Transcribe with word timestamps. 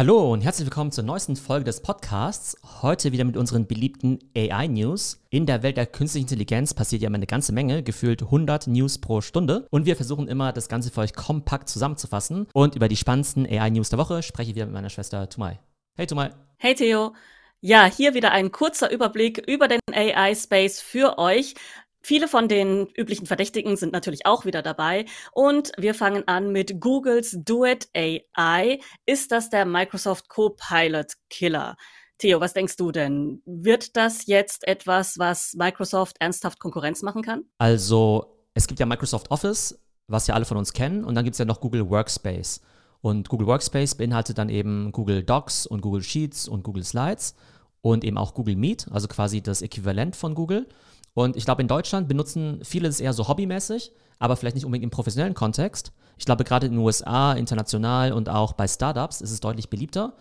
Hallo 0.00 0.32
und 0.32 0.40
herzlich 0.40 0.64
willkommen 0.64 0.92
zur 0.92 1.04
neuesten 1.04 1.36
Folge 1.36 1.66
des 1.66 1.82
Podcasts. 1.82 2.56
Heute 2.80 3.12
wieder 3.12 3.24
mit 3.24 3.36
unseren 3.36 3.66
beliebten 3.66 4.18
AI-News. 4.34 5.22
In 5.28 5.44
der 5.44 5.62
Welt 5.62 5.76
der 5.76 5.84
künstlichen 5.84 6.24
Intelligenz 6.24 6.72
passiert 6.72 7.02
ja 7.02 7.08
immer 7.08 7.18
eine 7.18 7.26
ganze 7.26 7.52
Menge, 7.52 7.82
gefühlt 7.82 8.22
100 8.22 8.66
News 8.66 8.96
pro 8.96 9.20
Stunde. 9.20 9.66
Und 9.70 9.84
wir 9.84 9.96
versuchen 9.96 10.26
immer, 10.26 10.54
das 10.54 10.70
Ganze 10.70 10.90
für 10.90 11.02
euch 11.02 11.12
kompakt 11.12 11.68
zusammenzufassen. 11.68 12.46
Und 12.54 12.76
über 12.76 12.88
die 12.88 12.96
spannendsten 12.96 13.44
AI-News 13.44 13.90
der 13.90 13.98
Woche 13.98 14.22
spreche 14.22 14.48
ich 14.48 14.56
wieder 14.56 14.64
mit 14.64 14.72
meiner 14.72 14.88
Schwester 14.88 15.28
Tumai. 15.28 15.60
Hey 15.98 16.06
Tumai. 16.06 16.30
Hey 16.56 16.74
Theo. 16.74 17.12
Ja, 17.60 17.84
hier 17.84 18.14
wieder 18.14 18.32
ein 18.32 18.52
kurzer 18.52 18.90
Überblick 18.90 19.36
über 19.46 19.68
den 19.68 19.80
AI-Space 19.92 20.80
für 20.80 21.18
euch. 21.18 21.56
Viele 22.02 22.28
von 22.28 22.48
den 22.48 22.88
üblichen 22.96 23.26
Verdächtigen 23.26 23.76
sind 23.76 23.92
natürlich 23.92 24.26
auch 24.26 24.44
wieder 24.44 24.62
dabei. 24.62 25.04
Und 25.32 25.72
wir 25.76 25.94
fangen 25.94 26.26
an 26.26 26.50
mit 26.50 26.80
Googles 26.80 27.36
Duet 27.44 27.88
AI. 27.94 28.80
Ist 29.06 29.32
das 29.32 29.50
der 29.50 29.66
Microsoft 29.66 30.28
Copilot 30.28 31.12
Killer? 31.28 31.76
Theo, 32.18 32.40
was 32.40 32.52
denkst 32.52 32.76
du 32.76 32.92
denn? 32.92 33.42
Wird 33.46 33.96
das 33.96 34.26
jetzt 34.26 34.66
etwas, 34.68 35.18
was 35.18 35.54
Microsoft 35.54 36.16
ernsthaft 36.20 36.60
Konkurrenz 36.60 37.02
machen 37.02 37.22
kann? 37.22 37.44
Also, 37.58 38.36
es 38.52 38.66
gibt 38.66 38.78
ja 38.78 38.86
Microsoft 38.86 39.30
Office, 39.30 39.78
was 40.06 40.26
ja 40.26 40.34
alle 40.34 40.44
von 40.44 40.58
uns 40.58 40.72
kennen, 40.74 41.04
und 41.04 41.14
dann 41.14 41.24
gibt 41.24 41.34
es 41.34 41.38
ja 41.38 41.46
noch 41.46 41.60
Google 41.60 41.88
Workspace. 41.88 42.60
Und 43.00 43.30
Google 43.30 43.46
Workspace 43.46 43.94
beinhaltet 43.94 44.36
dann 44.36 44.50
eben 44.50 44.92
Google 44.92 45.22
Docs 45.22 45.66
und 45.66 45.80
Google 45.80 46.02
Sheets 46.02 46.46
und 46.46 46.62
Google 46.62 46.84
Slides 46.84 47.34
und 47.80 48.04
eben 48.04 48.18
auch 48.18 48.34
Google 48.34 48.56
Meet, 48.56 48.88
also 48.90 49.08
quasi 49.08 49.40
das 49.40 49.62
Äquivalent 49.62 50.14
von 50.14 50.34
Google. 50.34 50.68
Und 51.14 51.36
ich 51.36 51.44
glaube, 51.44 51.62
in 51.62 51.68
Deutschland 51.68 52.08
benutzen 52.08 52.60
viele 52.62 52.88
es 52.88 53.00
eher 53.00 53.12
so 53.12 53.28
hobbymäßig, 53.28 53.92
aber 54.18 54.36
vielleicht 54.36 54.54
nicht 54.54 54.64
unbedingt 54.64 54.84
im 54.84 54.90
professionellen 54.90 55.34
Kontext. 55.34 55.92
Ich 56.16 56.24
glaube, 56.24 56.44
gerade 56.44 56.66
in 56.66 56.72
den 56.72 56.80
USA, 56.80 57.32
international 57.32 58.12
und 58.12 58.28
auch 58.28 58.52
bei 58.52 58.68
Startups 58.68 59.20
ist 59.20 59.30
es 59.30 59.40
deutlich 59.40 59.70
beliebter. 59.70 60.14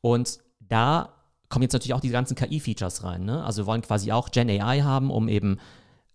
Und 0.00 0.38
da 0.60 1.14
kommen 1.48 1.62
jetzt 1.62 1.72
natürlich 1.72 1.94
auch 1.94 2.00
die 2.00 2.08
ganzen 2.08 2.34
KI-Features 2.34 3.04
rein. 3.04 3.24
Ne? 3.24 3.44
Also 3.44 3.62
wir 3.62 3.66
wollen 3.66 3.82
quasi 3.82 4.10
auch 4.10 4.30
Gen 4.30 4.48
AI 4.48 4.80
haben, 4.80 5.10
um 5.10 5.28
eben 5.28 5.58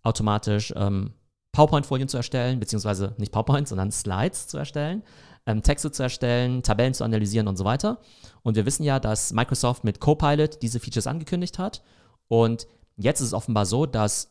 automatisch 0.02 0.72
ähm, 0.76 1.12
PowerPoint-Folien 1.52 2.08
zu 2.08 2.16
erstellen, 2.16 2.60
beziehungsweise 2.60 3.14
nicht 3.18 3.32
PowerPoint, 3.32 3.68
sondern 3.68 3.90
Slides 3.90 4.48
zu 4.48 4.58
erstellen, 4.58 5.02
ähm, 5.46 5.62
Texte 5.62 5.90
zu 5.90 6.02
erstellen, 6.02 6.62
Tabellen 6.62 6.94
zu 6.94 7.04
analysieren 7.04 7.48
und 7.48 7.56
so 7.56 7.64
weiter. 7.64 7.98
Und 8.42 8.56
wir 8.56 8.66
wissen 8.66 8.84
ja, 8.84 9.00
dass 9.00 9.32
Microsoft 9.32 9.84
mit 9.84 10.00
Copilot 10.00 10.62
diese 10.62 10.80
Features 10.80 11.06
angekündigt 11.06 11.58
hat. 11.58 11.82
Und 12.28 12.66
Jetzt 13.00 13.20
ist 13.20 13.28
es 13.28 13.34
offenbar 13.34 13.66
so, 13.66 13.86
dass 13.86 14.30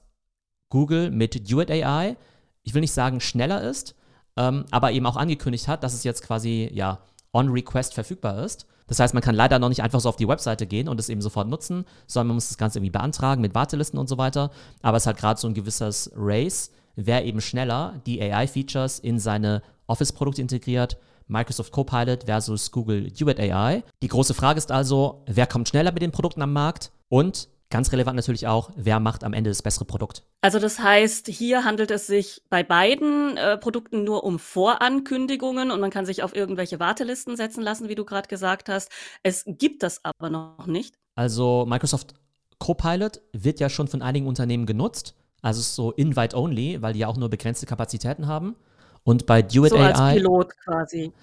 Google 0.70 1.12
mit 1.12 1.50
Duet 1.50 1.72
AI, 1.72 2.16
ich 2.64 2.74
will 2.74 2.82
nicht 2.82 2.94
sagen 2.94 3.20
schneller 3.20 3.62
ist, 3.62 3.96
ähm, 4.38 4.66
aber 4.72 4.92
eben 4.92 5.06
auch 5.06 5.18
angekündigt 5.18 5.68
hat, 5.68 5.84
dass 5.84 5.94
es 5.94 6.04
jetzt 6.04 6.22
quasi 6.22 6.70
ja 6.72 7.00
on 7.34 7.50
Request 7.50 7.94
verfügbar 7.94 8.44
ist. 8.44 8.68
Das 8.88 9.00
heißt, 9.00 9.14
man 9.14 9.22
kann 9.22 9.36
leider 9.36 9.60
noch 9.60 9.70
nicht 9.70 9.84
einfach 9.84 10.00
so 10.00 10.10
auf 10.10 10.16
die 10.16 10.28
Webseite 10.28 10.66
gehen 10.66 10.88
und 10.88 11.00
es 11.00 11.10
eben 11.10 11.22
sofort 11.22 11.48
nutzen, 11.48 11.86
sondern 12.08 12.28
man 12.30 12.36
muss 12.36 12.50
das 12.50 12.58
Ganze 12.58 12.80
irgendwie 12.80 12.92
beantragen 12.92 13.42
mit 13.42 13.54
Wartelisten 13.54 14.00
und 14.00 14.10
so 14.10 14.18
weiter. 14.18 14.52
Aber 14.82 14.98
es 14.98 15.06
hat 15.06 15.18
gerade 15.18 15.40
so 15.40 15.48
ein 15.48 15.54
gewisses 15.54 16.12
Race, 16.16 16.72
wer 16.96 17.26
eben 17.26 17.42
schneller 17.42 18.02
die 18.06 18.22
AI-Features 18.22 19.00
in 19.00 19.20
seine 19.20 19.62
Office-Produkte 19.88 20.42
integriert. 20.42 20.98
Microsoft 21.28 21.72
Copilot 21.72 22.24
versus 22.24 22.72
Google 22.72 23.12
Duet 23.12 23.40
AI. 23.40 23.84
Die 24.02 24.08
große 24.08 24.34
Frage 24.34 24.58
ist 24.58 24.72
also, 24.72 25.24
wer 25.28 25.46
kommt 25.46 25.70
schneller 25.70 25.92
mit 25.92 26.02
den 26.02 26.12
Produkten 26.12 26.42
am 26.42 26.54
Markt 26.54 26.92
und 27.10 27.48
Ganz 27.72 27.92
relevant 27.92 28.16
natürlich 28.16 28.48
auch, 28.48 28.72
wer 28.76 29.00
macht 29.00 29.24
am 29.24 29.34
Ende 29.34 29.52
das 29.52 29.62
bessere 29.62 29.86
Produkt. 29.86 30.24
Also 30.42 30.58
das 30.58 30.80
heißt, 30.80 31.28
hier 31.28 31.66
handelt 31.66 31.92
es 31.92 32.08
sich 32.08 32.42
bei 32.50 32.64
beiden 32.64 33.38
äh, 33.38 33.58
Produkten 33.60 34.04
nur 34.04 34.24
um 34.24 34.40
Vorankündigungen 34.40 35.70
und 35.70 35.80
man 35.80 35.92
kann 35.92 36.08
sich 36.08 36.24
auf 36.24 36.36
irgendwelche 36.36 36.80
Wartelisten 36.80 37.36
setzen 37.38 37.62
lassen, 37.62 37.88
wie 37.88 37.94
du 37.94 38.06
gerade 38.06 38.28
gesagt 38.28 38.70
hast. 38.70 38.90
Es 39.22 39.44
gibt 39.46 39.84
das 39.84 40.04
aber 40.04 40.32
noch 40.32 40.66
nicht. 40.66 40.96
Also 41.16 41.68
Microsoft 41.68 42.16
Copilot 42.58 43.22
wird 43.34 43.60
ja 43.60 43.70
schon 43.70 43.88
von 43.88 44.02
einigen 44.02 44.26
Unternehmen 44.26 44.66
genutzt. 44.66 45.16
Also 45.42 45.62
so 45.62 45.92
Invite-Only, 45.92 46.82
weil 46.82 46.94
die 46.94 47.00
ja 47.00 47.08
auch 47.08 47.18
nur 47.18 47.30
begrenzte 47.30 47.68
Kapazitäten 47.68 48.28
haben. 48.28 48.56
Und 49.04 49.28
bei 49.28 49.42
Duet 49.44 49.70
so 49.70 49.78
AI. 49.78 49.94
Als 49.94 50.16
Pilot 50.16 50.58
quasi. 50.58 51.14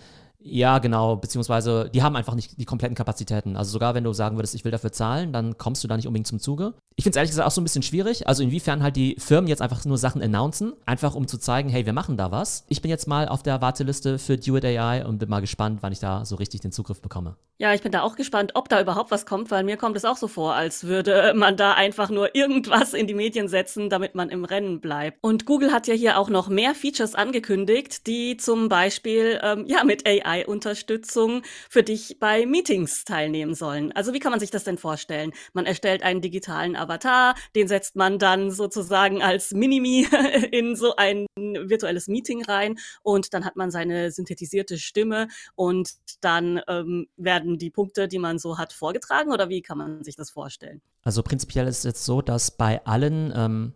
Ja, 0.48 0.78
genau, 0.78 1.16
beziehungsweise 1.16 1.90
die 1.92 2.02
haben 2.02 2.14
einfach 2.14 2.34
nicht 2.34 2.60
die 2.60 2.64
kompletten 2.64 2.94
Kapazitäten. 2.94 3.56
Also 3.56 3.72
sogar 3.72 3.94
wenn 3.94 4.04
du 4.04 4.12
sagen 4.12 4.36
würdest, 4.36 4.54
ich 4.54 4.64
will 4.64 4.70
dafür 4.70 4.92
zahlen, 4.92 5.32
dann 5.32 5.58
kommst 5.58 5.82
du 5.82 5.88
da 5.88 5.96
nicht 5.96 6.06
unbedingt 6.06 6.28
zum 6.28 6.38
Zuge. 6.38 6.74
Ich 6.94 7.02
finde 7.02 7.16
es 7.16 7.16
ehrlich 7.16 7.30
gesagt 7.30 7.46
auch 7.46 7.52
so 7.52 7.60
ein 7.60 7.64
bisschen 7.64 7.82
schwierig. 7.82 8.26
Also 8.28 8.42
inwiefern 8.42 8.82
halt 8.82 8.96
die 8.96 9.16
Firmen 9.18 9.48
jetzt 9.48 9.60
einfach 9.60 9.84
nur 9.84 9.98
Sachen 9.98 10.22
announcen, 10.22 10.72
einfach 10.86 11.14
um 11.14 11.26
zu 11.26 11.38
zeigen, 11.38 11.68
hey, 11.68 11.84
wir 11.84 11.92
machen 11.92 12.16
da 12.16 12.30
was. 12.30 12.64
Ich 12.68 12.80
bin 12.80 12.90
jetzt 12.90 13.06
mal 13.06 13.28
auf 13.28 13.42
der 13.42 13.60
Warteliste 13.60 14.18
für 14.18 14.38
Duet 14.38 14.64
AI 14.64 15.04
und 15.04 15.18
bin 15.18 15.28
mal 15.28 15.40
gespannt, 15.40 15.78
wann 15.82 15.92
ich 15.92 15.98
da 15.98 16.24
so 16.24 16.36
richtig 16.36 16.60
den 16.60 16.72
Zugriff 16.72 17.02
bekomme. 17.02 17.36
Ja, 17.58 17.72
ich 17.72 17.80
bin 17.80 17.90
da 17.90 18.02
auch 18.02 18.16
gespannt, 18.16 18.52
ob 18.54 18.68
da 18.68 18.82
überhaupt 18.82 19.10
was 19.10 19.24
kommt, 19.24 19.50
weil 19.50 19.64
mir 19.64 19.78
kommt 19.78 19.96
es 19.96 20.04
auch 20.04 20.18
so 20.18 20.28
vor, 20.28 20.54
als 20.54 20.84
würde 20.84 21.32
man 21.34 21.56
da 21.56 21.72
einfach 21.72 22.10
nur 22.10 22.34
irgendwas 22.34 22.92
in 22.92 23.06
die 23.06 23.14
Medien 23.14 23.48
setzen, 23.48 23.88
damit 23.88 24.14
man 24.14 24.28
im 24.28 24.44
Rennen 24.44 24.80
bleibt. 24.80 25.18
Und 25.22 25.46
Google 25.46 25.72
hat 25.72 25.86
ja 25.86 25.94
hier 25.94 26.18
auch 26.18 26.28
noch 26.28 26.48
mehr 26.48 26.74
Features 26.74 27.14
angekündigt, 27.14 28.06
die 28.06 28.36
zum 28.36 28.68
Beispiel 28.68 29.40
ähm, 29.42 29.64
ja 29.66 29.84
mit 29.84 30.06
AI-Unterstützung 30.36 31.42
für 31.68 31.82
dich 31.82 32.18
bei 32.18 32.46
Meetings 32.46 33.04
teilnehmen 33.04 33.54
sollen. 33.54 33.92
Also 33.92 34.12
wie 34.12 34.18
kann 34.18 34.30
man 34.30 34.40
sich 34.40 34.50
das 34.50 34.64
denn 34.64 34.78
vorstellen? 34.78 35.32
Man 35.52 35.66
erstellt 35.66 36.02
einen 36.02 36.20
digitalen 36.20 36.76
Avatar, 36.76 37.34
den 37.54 37.68
setzt 37.68 37.96
man 37.96 38.18
dann 38.18 38.50
sozusagen 38.50 39.22
als 39.22 39.52
Minimi 39.52 40.06
in 40.50 40.76
so 40.76 40.96
ein 40.96 41.26
virtuelles 41.36 42.08
Meeting 42.08 42.44
rein 42.44 42.78
und 43.02 43.34
dann 43.34 43.44
hat 43.44 43.56
man 43.56 43.70
seine 43.70 44.10
synthetisierte 44.10 44.78
Stimme 44.78 45.28
und 45.54 45.90
dann 46.20 46.60
ähm, 46.68 47.08
werden 47.16 47.58
die 47.58 47.70
Punkte, 47.70 48.08
die 48.08 48.18
man 48.18 48.38
so 48.38 48.58
hat, 48.58 48.72
vorgetragen 48.72 49.32
oder 49.32 49.48
wie 49.48 49.62
kann 49.62 49.78
man 49.78 50.04
sich 50.04 50.16
das 50.16 50.30
vorstellen? 50.30 50.80
Also 51.02 51.22
prinzipiell 51.22 51.66
ist 51.66 51.78
es 51.78 51.84
jetzt 51.84 52.04
so, 52.04 52.22
dass 52.22 52.50
bei 52.50 52.84
allen 52.84 53.32
ähm, 53.34 53.72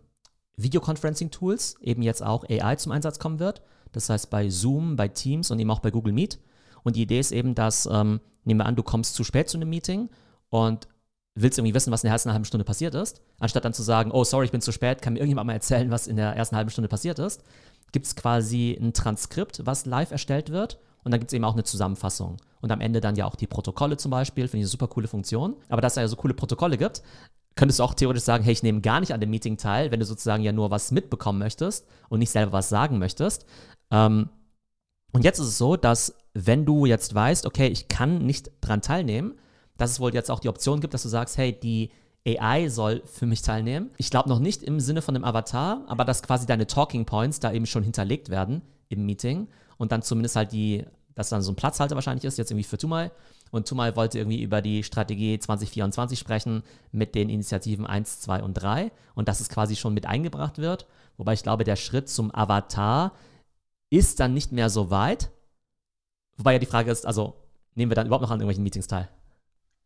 Videoconferencing-Tools 0.57 1.75
eben 1.81 2.01
jetzt 2.01 2.23
auch 2.23 2.43
AI 2.49 2.75
zum 2.75 2.91
Einsatz 2.91 3.19
kommen 3.19 3.39
wird. 3.39 3.61
Das 3.91 4.09
heißt 4.09 4.29
bei 4.29 4.49
Zoom, 4.49 4.95
bei 4.95 5.07
Teams 5.07 5.51
und 5.51 5.59
eben 5.59 5.71
auch 5.71 5.79
bei 5.79 5.91
Google 5.91 6.13
Meet. 6.13 6.39
Und 6.83 6.95
die 6.95 7.03
Idee 7.03 7.19
ist 7.19 7.31
eben, 7.31 7.55
dass, 7.55 7.87
ähm, 7.91 8.21
nehmen 8.43 8.59
wir 8.59 8.65
an, 8.65 8.75
du 8.75 8.83
kommst 8.83 9.15
zu 9.15 9.23
spät 9.23 9.49
zu 9.49 9.57
einem 9.57 9.69
Meeting 9.69 10.09
und 10.49 10.87
willst 11.35 11.57
irgendwie 11.57 11.73
wissen, 11.73 11.91
was 11.91 12.03
in 12.03 12.07
der 12.07 12.13
ersten 12.13 12.31
halben 12.31 12.45
Stunde 12.45 12.65
passiert 12.65 12.95
ist, 12.95 13.21
anstatt 13.39 13.63
dann 13.65 13.73
zu 13.73 13.83
sagen, 13.83 14.11
oh, 14.11 14.23
sorry, 14.23 14.45
ich 14.45 14.51
bin 14.51 14.61
zu 14.61 14.71
spät, 14.71 15.01
kann 15.01 15.13
mir 15.13 15.19
irgendjemand 15.19 15.47
mal 15.47 15.53
erzählen, 15.53 15.89
was 15.91 16.07
in 16.07 16.17
der 16.17 16.35
ersten 16.35 16.55
halben 16.55 16.69
Stunde 16.69 16.89
passiert 16.89 17.19
ist, 17.19 17.43
gibt 17.91 18.05
es 18.05 18.15
quasi 18.15 18.77
ein 18.79 18.93
Transkript, 18.93 19.65
was 19.65 19.85
live 19.85 20.11
erstellt 20.11 20.49
wird 20.49 20.79
und 21.03 21.11
dann 21.11 21.19
gibt 21.19 21.31
es 21.31 21.35
eben 21.35 21.45
auch 21.45 21.53
eine 21.53 21.63
Zusammenfassung. 21.63 22.37
Und 22.61 22.71
am 22.71 22.81
Ende 22.81 23.01
dann 23.01 23.15
ja 23.15 23.25
auch 23.25 23.35
die 23.35 23.47
Protokolle 23.47 23.97
zum 23.97 24.11
Beispiel, 24.11 24.47
finde 24.47 24.59
ich 24.59 24.63
eine 24.65 24.69
super 24.69 24.87
coole 24.87 25.07
Funktion. 25.07 25.55
Aber 25.69 25.81
dass 25.81 25.93
es 25.93 26.01
ja 26.01 26.07
so 26.07 26.15
coole 26.15 26.33
Protokolle 26.33 26.77
gibt, 26.77 27.01
könntest 27.55 27.79
du 27.79 27.83
auch 27.83 27.93
theoretisch 27.93 28.23
sagen, 28.23 28.43
hey, 28.43 28.53
ich 28.53 28.63
nehme 28.63 28.81
gar 28.81 28.99
nicht 28.99 29.13
an 29.13 29.19
dem 29.19 29.29
Meeting 29.29 29.57
teil, 29.57 29.91
wenn 29.91 29.99
du 29.99 30.05
sozusagen 30.05 30.43
ja 30.43 30.51
nur 30.51 30.71
was 30.71 30.91
mitbekommen 30.91 31.39
möchtest 31.39 31.87
und 32.09 32.19
nicht 32.19 32.29
selber 32.29 32.53
was 32.53 32.69
sagen 32.69 32.99
möchtest. 32.99 33.45
Ähm, 33.89 34.29
und 35.11 35.23
jetzt 35.23 35.39
ist 35.39 35.47
es 35.47 35.57
so, 35.57 35.75
dass 35.75 36.15
wenn 36.33 36.65
du 36.65 36.85
jetzt 36.85 37.13
weißt, 37.13 37.45
okay, 37.45 37.67
ich 37.67 37.87
kann 37.87 38.25
nicht 38.25 38.51
dran 38.61 38.81
teilnehmen, 38.81 39.35
dass 39.77 39.91
es 39.91 39.99
wohl 39.99 40.13
jetzt 40.13 40.31
auch 40.31 40.39
die 40.39 40.49
Option 40.49 40.79
gibt, 40.79 40.93
dass 40.93 41.03
du 41.03 41.09
sagst, 41.09 41.37
hey, 41.37 41.57
die 41.57 41.91
AI 42.25 42.69
soll 42.69 43.01
für 43.05 43.25
mich 43.25 43.41
teilnehmen. 43.41 43.89
Ich 43.97 44.11
glaube 44.11 44.29
noch 44.29 44.39
nicht 44.39 44.63
im 44.63 44.79
Sinne 44.79 45.01
von 45.01 45.15
einem 45.15 45.25
Avatar, 45.25 45.83
aber 45.87 46.05
dass 46.05 46.21
quasi 46.21 46.45
deine 46.45 46.67
Talking 46.67 47.05
Points 47.05 47.39
da 47.39 47.51
eben 47.51 47.65
schon 47.65 47.83
hinterlegt 47.83 48.29
werden 48.29 48.61
im 48.89 49.05
Meeting 49.05 49.47
und 49.77 49.91
dann 49.91 50.03
zumindest 50.03 50.35
halt 50.35 50.51
die, 50.51 50.85
dass 51.15 51.29
dann 51.29 51.41
so 51.41 51.51
ein 51.51 51.55
Platzhalter 51.55 51.95
wahrscheinlich 51.95 52.25
ist, 52.25 52.37
jetzt 52.37 52.51
irgendwie 52.51 52.67
für 52.67 52.77
Tumal. 52.77 53.11
Und 53.49 53.67
Tumal 53.67 53.95
wollte 53.95 54.19
irgendwie 54.19 54.41
über 54.41 54.61
die 54.61 54.83
Strategie 54.83 55.39
2024 55.39 56.19
sprechen 56.19 56.63
mit 56.91 57.15
den 57.15 57.29
Initiativen 57.29 57.85
1, 57.85 58.21
2 58.21 58.43
und 58.43 58.53
3 58.53 58.91
und 59.15 59.27
dass 59.27 59.41
es 59.41 59.49
quasi 59.49 59.75
schon 59.75 59.93
mit 59.93 60.05
eingebracht 60.05 60.59
wird. 60.59 60.85
Wobei 61.17 61.33
ich 61.33 61.43
glaube, 61.43 61.63
der 61.63 61.75
Schritt 61.75 62.07
zum 62.07 62.33
Avatar 62.33 63.13
ist 63.89 64.19
dann 64.19 64.33
nicht 64.33 64.51
mehr 64.51 64.69
so 64.69 64.89
weit. 64.89 65.31
Wobei 66.37 66.53
ja 66.53 66.59
die 66.59 66.65
Frage 66.65 66.91
ist, 66.91 67.05
also 67.05 67.35
nehmen 67.75 67.91
wir 67.91 67.95
dann 67.95 68.07
überhaupt 68.07 68.23
noch 68.23 68.31
an 68.31 68.39
irgendwelchen 68.39 68.63
Meetings 68.63 68.87
teil? 68.87 69.09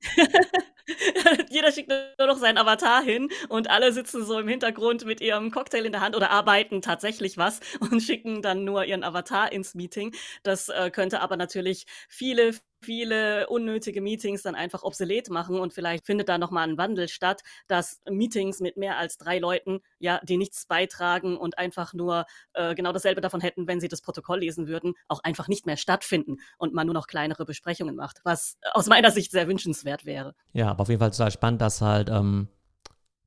Jeder 1.50 1.72
schickt 1.72 1.90
nur 1.90 2.28
noch 2.28 2.38
seinen 2.38 2.58
Avatar 2.58 3.02
hin 3.02 3.30
und 3.50 3.70
alle 3.70 3.92
sitzen 3.92 4.24
so 4.24 4.40
im 4.40 4.48
Hintergrund 4.48 5.06
mit 5.06 5.22
ihrem 5.22 5.52
Cocktail 5.52 5.86
in 5.86 5.92
der 5.92 6.02
Hand 6.02 6.16
oder 6.16 6.30
arbeiten 6.30 6.82
tatsächlich 6.82 7.38
was 7.38 7.60
und 7.80 8.02
schicken 8.04 8.42
dann 8.42 8.64
nur 8.66 8.86
ihren 8.86 9.04
Avatar 9.04 9.52
ins 9.52 9.74
Meeting. 9.74 10.14
Das 10.44 10.70
äh, 10.70 10.92
könnte 10.92 11.22
aber 11.22 11.38
natürlich 11.38 11.86
viele, 12.08 12.54
viele 12.86 13.48
unnötige 13.48 14.02
Meetings 14.02 14.44
dann 14.44 14.56
einfach 14.56 14.84
obsolet 14.84 15.30
machen 15.30 15.60
und 15.60 15.74
vielleicht 15.74 16.06
findet 16.06 16.30
da 16.30 16.38
nochmal 16.38 16.70
ein 16.70 16.78
Wandel 16.78 17.08
statt, 17.08 17.42
dass 17.68 18.02
Meetings 18.10 18.60
mit 18.60 18.78
mehr 18.78 18.98
als 18.98 19.18
drei 19.18 19.40
Leuten, 19.40 19.82
ja, 20.00 20.22
die 20.24 20.38
nichts 20.38 20.66
beitragen 20.66 21.38
und 21.38 21.58
einfach 21.58 21.94
nur 21.94 22.26
äh, 22.54 22.76
genau 22.76 22.94
dasselbe 22.94 23.22
davon 23.22 23.42
hätten, 23.42 23.68
wenn 23.68 23.80
sie 23.80 23.88
das 23.88 24.02
Protokoll 24.02 24.40
lesen 24.40 24.68
würden, 24.68 24.94
auch 25.08 25.22
einfach 25.24 25.48
nicht 25.48 25.66
mehr 25.66 25.78
stattfinden 25.78 26.38
und 26.58 26.74
man 26.74 26.88
nur 26.88 26.94
noch 26.94 27.08
kleinere 27.08 27.46
Besprechungen 27.46 27.96
macht, 27.96 28.22
was 28.24 28.58
aus 28.74 28.88
meiner 28.88 29.12
Sicht 29.12 29.32
sehr 29.32 29.48
wünschenswert 29.48 30.06
wäre. 30.06 30.36
Ja, 30.54 30.70
aber 30.70 30.82
auf 30.82 30.90
jeden 30.90 31.00
Fall 31.00 31.12
total 31.12 31.32
spannend, 31.32 31.62
dass 31.62 31.82
halt, 31.82 32.10
ähm, 32.10 32.48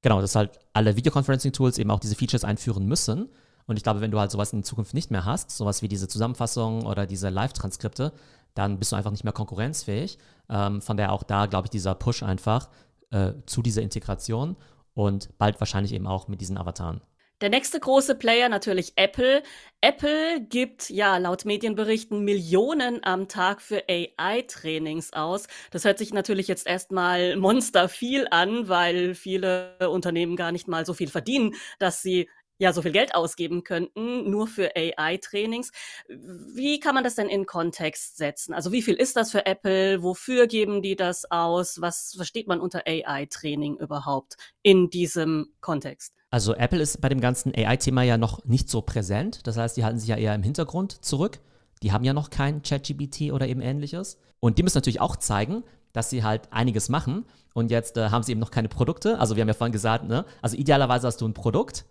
genau, 0.02 0.20
dass 0.20 0.34
halt 0.34 0.58
alle 0.72 0.96
Videoconferencing-Tools 0.96 1.78
eben 1.78 1.90
auch 1.90 2.00
diese 2.00 2.14
Features 2.14 2.44
einführen 2.44 2.87
müssen. 2.87 3.28
Und 3.66 3.76
ich 3.76 3.82
glaube, 3.82 4.00
wenn 4.00 4.10
du 4.10 4.19
halt 4.19 4.31
sowas 4.31 4.52
in 4.55 4.64
Zukunft 4.64 4.94
nicht 4.94 5.10
mehr 5.10 5.26
hast, 5.26 5.50
sowas 5.50 5.82
wie 5.82 5.88
diese 5.88 6.08
Zusammenfassung 6.08 6.87
oder 6.87 7.06
diese 7.06 7.28
Live-Transkripte, 7.28 8.12
dann 8.58 8.78
bist 8.81 8.90
du 8.90 8.96
einfach 8.96 9.12
nicht 9.12 9.22
mehr 9.22 9.32
konkurrenzfähig. 9.32 10.19
Ähm, 10.50 10.82
von 10.82 10.96
daher 10.96 11.12
auch 11.12 11.22
da, 11.22 11.46
glaube 11.46 11.66
ich, 11.66 11.70
dieser 11.70 11.94
Push 11.94 12.25
einfach 12.25 12.69
äh, 13.10 13.32
zu 13.46 13.62
dieser 13.62 13.82
Integration 13.82 14.56
und 14.94 15.38
bald 15.38 15.60
wahrscheinlich 15.60 15.93
eben 15.93 16.08
auch 16.08 16.26
mit 16.26 16.40
diesen 16.40 16.58
Avataren. 16.58 17.00
Der 17.40 17.50
nächste 17.50 17.78
große 17.78 18.16
Player 18.16 18.49
natürlich 18.49 18.94
Apple. 18.96 19.44
Apple 19.81 20.40
gibt 20.40 20.90
ja 20.90 21.19
laut 21.19 21.44
Medienberichten 21.44 22.25
Millionen 22.25 23.05
am 23.05 23.28
Tag 23.28 23.62
für 23.62 23.84
AI-Trainings 23.88 25.12
aus. 25.12 25.46
Das 25.70 25.84
hört 25.84 25.99
sich 25.99 26.12
natürlich 26.12 26.49
jetzt 26.49 26.66
erstmal 26.66 27.37
monster 27.37 27.88
viel 27.88 28.26
an, 28.32 28.69
weil 28.69 29.14
viele 29.14 29.76
Unternehmen 29.88 30.34
gar 30.34 30.50
nicht 30.50 30.66
mal 30.66 30.84
so 30.84 30.94
viel 30.94 31.06
verdienen, 31.06 31.55
dass 31.78 32.02
sie 32.02 32.28
ja 32.58 32.72
so 32.72 32.82
viel 32.82 32.93
Geld 32.93 33.14
ausgeben 33.14 33.64
könnten, 33.64 34.28
nur 34.31 34.46
für 34.46 34.72
AI-Trainings. 34.76 35.70
Wie 36.08 36.81
kann 36.81 36.94
man 36.94 37.05
das 37.05 37.14
denn 37.14 37.28
in 37.28 37.46
Kontext 37.46 38.16
setzen? 38.16 38.52
Also 38.52 38.72
wie 38.72 38.82
viel 38.82 38.94
ist 38.94 39.16
das 39.16 39.31
für 39.31 39.46
Apple? 39.46 40.02
Wofür 40.02 40.46
geben 40.46 40.82
die 40.82 40.96
das 40.96 41.31
aus? 41.31 41.81
Was 41.81 42.14
versteht 42.16 42.49
man 42.49 42.60
unter 42.60 42.82
AI-Training 42.87 43.76
überhaupt 43.76 44.37
in 44.62 44.90
diesem 44.90 45.52
Kontext? 45.60 46.14
Also 46.31 46.55
Apple 46.55 46.81
ist 46.81 47.00
bei 47.00 47.08
dem 47.08 47.20
ganzen 47.20 47.55
AI-Thema 47.55 48.02
ja 48.02 48.19
noch 48.19 48.44
nicht 48.44 48.69
so 48.69 48.82
präsent. 48.82 49.46
Das 49.46 49.56
heißt, 49.56 49.76
die 49.76 49.84
halten 49.84 49.99
sich 49.99 50.08
ja 50.08 50.16
eher 50.16 50.34
im 50.34 50.43
Hintergrund 50.43 51.05
zurück. 51.05 51.40
Die 51.82 51.93
haben 51.93 52.05
ja 52.05 52.12
noch 52.12 52.28
kein 52.31 52.62
ChatGPT 52.62 53.32
oder 53.32 53.46
eben 53.46 53.60
ähnliches. 53.60 54.19
Und 54.40 54.58
die 54.58 54.62
müssen 54.62 54.76
natürlich 54.76 55.00
auch 55.00 55.16
zeigen, 55.16 55.64
dass 55.93 56.10
sie 56.10 56.22
halt 56.22 56.52
einiges 56.52 56.88
machen. 56.88 57.25
Und 57.55 57.70
jetzt 57.70 57.96
äh, 57.96 58.10
haben 58.10 58.22
sie 58.22 58.32
eben 58.32 58.40
noch 58.40 58.50
keine 58.50 58.69
Produkte. 58.69 59.19
Also 59.19 59.37
wir 59.37 59.40
haben 59.40 59.49
ja 59.49 59.55
vorhin 59.55 59.72
gesagt, 59.72 60.05
ne? 60.05 60.25
Also 60.43 60.56
idealerweise 60.56 61.06
hast 61.06 61.20
du 61.20 61.26
ein 61.26 61.34
Produkt 61.34 61.87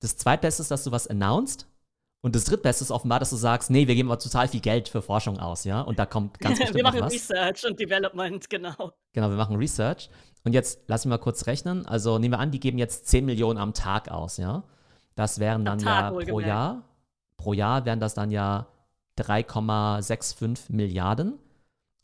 das 0.00 0.16
zweitbeste 0.16 0.62
ist, 0.62 0.70
dass 0.70 0.84
du 0.84 0.90
was 0.90 1.06
announced. 1.06 1.66
Und 2.22 2.36
das 2.36 2.44
drittbeste 2.44 2.84
ist 2.84 2.90
offenbar, 2.90 3.18
dass 3.18 3.30
du 3.30 3.36
sagst, 3.36 3.70
nee, 3.70 3.86
wir 3.86 3.94
geben 3.94 4.10
aber 4.10 4.18
total 4.18 4.46
viel 4.46 4.60
Geld 4.60 4.88
für 4.88 5.00
Forschung 5.00 5.38
aus, 5.38 5.64
ja? 5.64 5.80
Und 5.80 5.98
da 5.98 6.04
kommt 6.04 6.38
ganz 6.38 6.58
bestimmt 6.58 6.76
Wir 6.76 6.82
machen 6.82 7.00
was. 7.00 7.14
Research 7.14 7.64
und 7.64 7.80
Development, 7.80 8.50
genau. 8.50 8.92
Genau, 9.12 9.30
wir 9.30 9.36
machen 9.36 9.56
Research. 9.56 10.10
Und 10.44 10.52
jetzt 10.52 10.80
lass 10.86 11.04
mich 11.04 11.10
mal 11.10 11.18
kurz 11.18 11.46
rechnen. 11.46 11.86
Also 11.86 12.18
nehmen 12.18 12.34
wir 12.34 12.38
an, 12.38 12.50
die 12.50 12.60
geben 12.60 12.76
jetzt 12.76 13.06
10 13.06 13.24
Millionen 13.24 13.58
am 13.58 13.72
Tag 13.72 14.10
aus, 14.10 14.36
ja? 14.36 14.64
Das 15.14 15.38
wären 15.38 15.64
dann 15.64 15.78
ja 15.80 16.10
pro 16.10 16.40
Jahr. 16.40 16.82
Pro 17.38 17.52
Jahr 17.54 17.86
wären 17.86 18.00
das 18.00 18.12
dann 18.14 18.30
ja 18.30 18.66
3,65 19.18 20.72
Milliarden. 20.72 21.38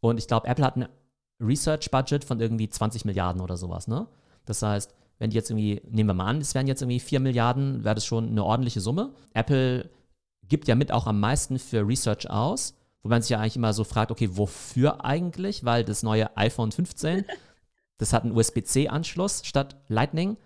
Und 0.01 0.19
ich 0.19 0.29
glaube, 0.29 0.49
Apple 0.49 0.65
hat 0.65 0.77
ein 0.77 0.89
Research-Budget 1.41 2.25
von 2.25 2.41
irgendwie 2.41 2.69
20 2.69 3.05
Milliarden 3.05 3.43
oder 3.43 3.57
sowas, 3.57 3.87
ne? 3.87 4.07
Das 4.47 4.63
heißt, 4.63 4.95
wenn 5.19 5.31
die 5.31 5.37
jetzt 5.37 5.51
irgendwie, 5.51 5.81
nehmen 5.89 6.11
wir 6.11 6.15
mal 6.15 6.27
an, 6.27 6.41
es 6.41 6.55
wären 6.55 6.67
jetzt 6.67 6.83
irgendwie 6.83 7.01
4 7.01 7.21
Milliarden, 7.21 7.85
wäre 7.85 7.95
das 7.95 8.05
schon 8.05 8.29
eine 8.29 8.45
ordentliche 8.45 8.81
Summe. 8.81 9.15
Apple 9.35 9.91
gibt 10.49 10.69
ja 10.69 10.75
mit 10.75 10.93
auch 10.93 11.07
am 11.07 11.21
meisten 11.21 11.59
für 11.59 11.87
Research 11.87 12.31
aus, 12.31 12.75
wo 13.03 13.09
man 13.09 13.23
sich 13.23 13.31
ja 13.31 13.39
eigentlich 13.39 13.57
immer 13.57 13.73
so 13.73 13.85
fragt, 13.85 14.11
okay, 14.11 14.29
wofür 14.33 15.05
eigentlich? 15.05 15.65
Weil 15.65 15.85
das 15.85 16.03
neue 16.03 16.37
iPhone 16.37 16.73
15, 16.73 17.25
das 17.99 18.13
hat 18.13 18.25
einen 18.25 18.37
USB-C-Anschluss 18.37 19.43
statt 19.45 19.77
Lightning. 19.89 20.37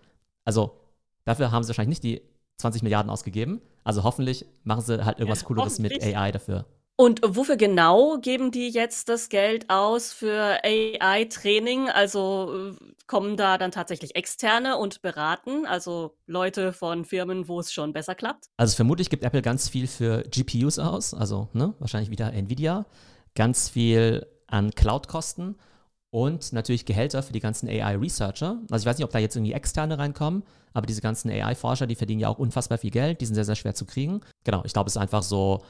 Also 0.45 0.79
dafür 1.25 1.51
haben 1.51 1.63
sie 1.63 1.69
wahrscheinlich 1.69 2.03
nicht 2.03 2.05
die 2.05 2.23
20 2.59 2.83
Milliarden 2.83 3.11
ausgegeben. 3.11 3.61
Also 3.83 4.05
hoffentlich 4.05 4.47
machen 4.63 4.83
sie 4.83 5.05
halt 5.05 5.19
irgendwas 5.19 5.45
Cooleres 5.45 5.79
mit 5.79 6.03
AI 6.03 6.33
dafür. 6.33 6.67
Und 7.01 7.23
wofür 7.25 7.57
genau 7.57 8.19
geben 8.19 8.51
die 8.51 8.69
jetzt 8.69 9.09
das 9.09 9.31
Geld 9.31 9.71
aus 9.71 10.13
für 10.13 10.59
AI-Training? 10.63 11.89
Also 11.89 12.75
äh, 12.79 12.93
kommen 13.07 13.39
da 13.39 13.57
dann 13.57 13.71
tatsächlich 13.71 14.17
Externe 14.17 14.77
und 14.77 15.01
beraten, 15.01 15.65
also 15.65 16.15
Leute 16.27 16.75
von 16.75 17.07
Firmen, 17.07 17.49
wo 17.49 17.59
es 17.59 17.73
schon 17.73 17.95
besser 17.95 18.15
klappt? 18.15 18.51
Also 18.59 18.77
vermutlich 18.77 19.09
gibt 19.09 19.25
Apple 19.25 19.41
ganz 19.41 19.71
viel 19.71 19.87
für 19.87 20.25
GPUs 20.25 20.79
aus, 20.79 21.15
also 21.15 21.49
ne, 21.55 21.73
wahrscheinlich 21.79 22.11
wieder 22.11 22.35
Nvidia, 22.35 22.85
ganz 23.35 23.71
viel 23.71 24.27
an 24.47 24.71
Cloud-Kosten 24.73 25.57
und 26.11 26.53
natürlich 26.53 26.85
Gehälter 26.85 27.23
für 27.23 27.33
die 27.33 27.41
ganzen 27.41 27.67
AI-Researcher. 27.67 28.59
Also 28.71 28.83
ich 28.83 28.87
weiß 28.87 28.99
nicht, 28.99 29.07
ob 29.07 29.11
da 29.11 29.21
jetzt 29.21 29.37
irgendwie 29.37 29.55
Externe 29.55 29.99
reinkommen, 29.99 30.43
aber 30.75 30.85
diese 30.85 31.01
ganzen 31.01 31.31
AI-Forscher, 31.31 31.87
die 31.87 31.95
verdienen 31.95 32.21
ja 32.21 32.29
auch 32.29 32.39
unfassbar 32.39 32.77
viel 32.77 32.91
Geld, 32.91 33.23
die 33.23 33.25
sind 33.25 33.37
sehr, 33.37 33.47
sehr 33.47 33.57
schwer 33.57 33.75
zu 33.75 33.87
kriegen. 33.87 34.21
Genau, 34.45 34.63
ich 34.67 34.75
glaube, 34.75 34.89
es 34.89 34.97
ist 34.97 35.01
einfach 35.01 35.23
so 35.23 35.63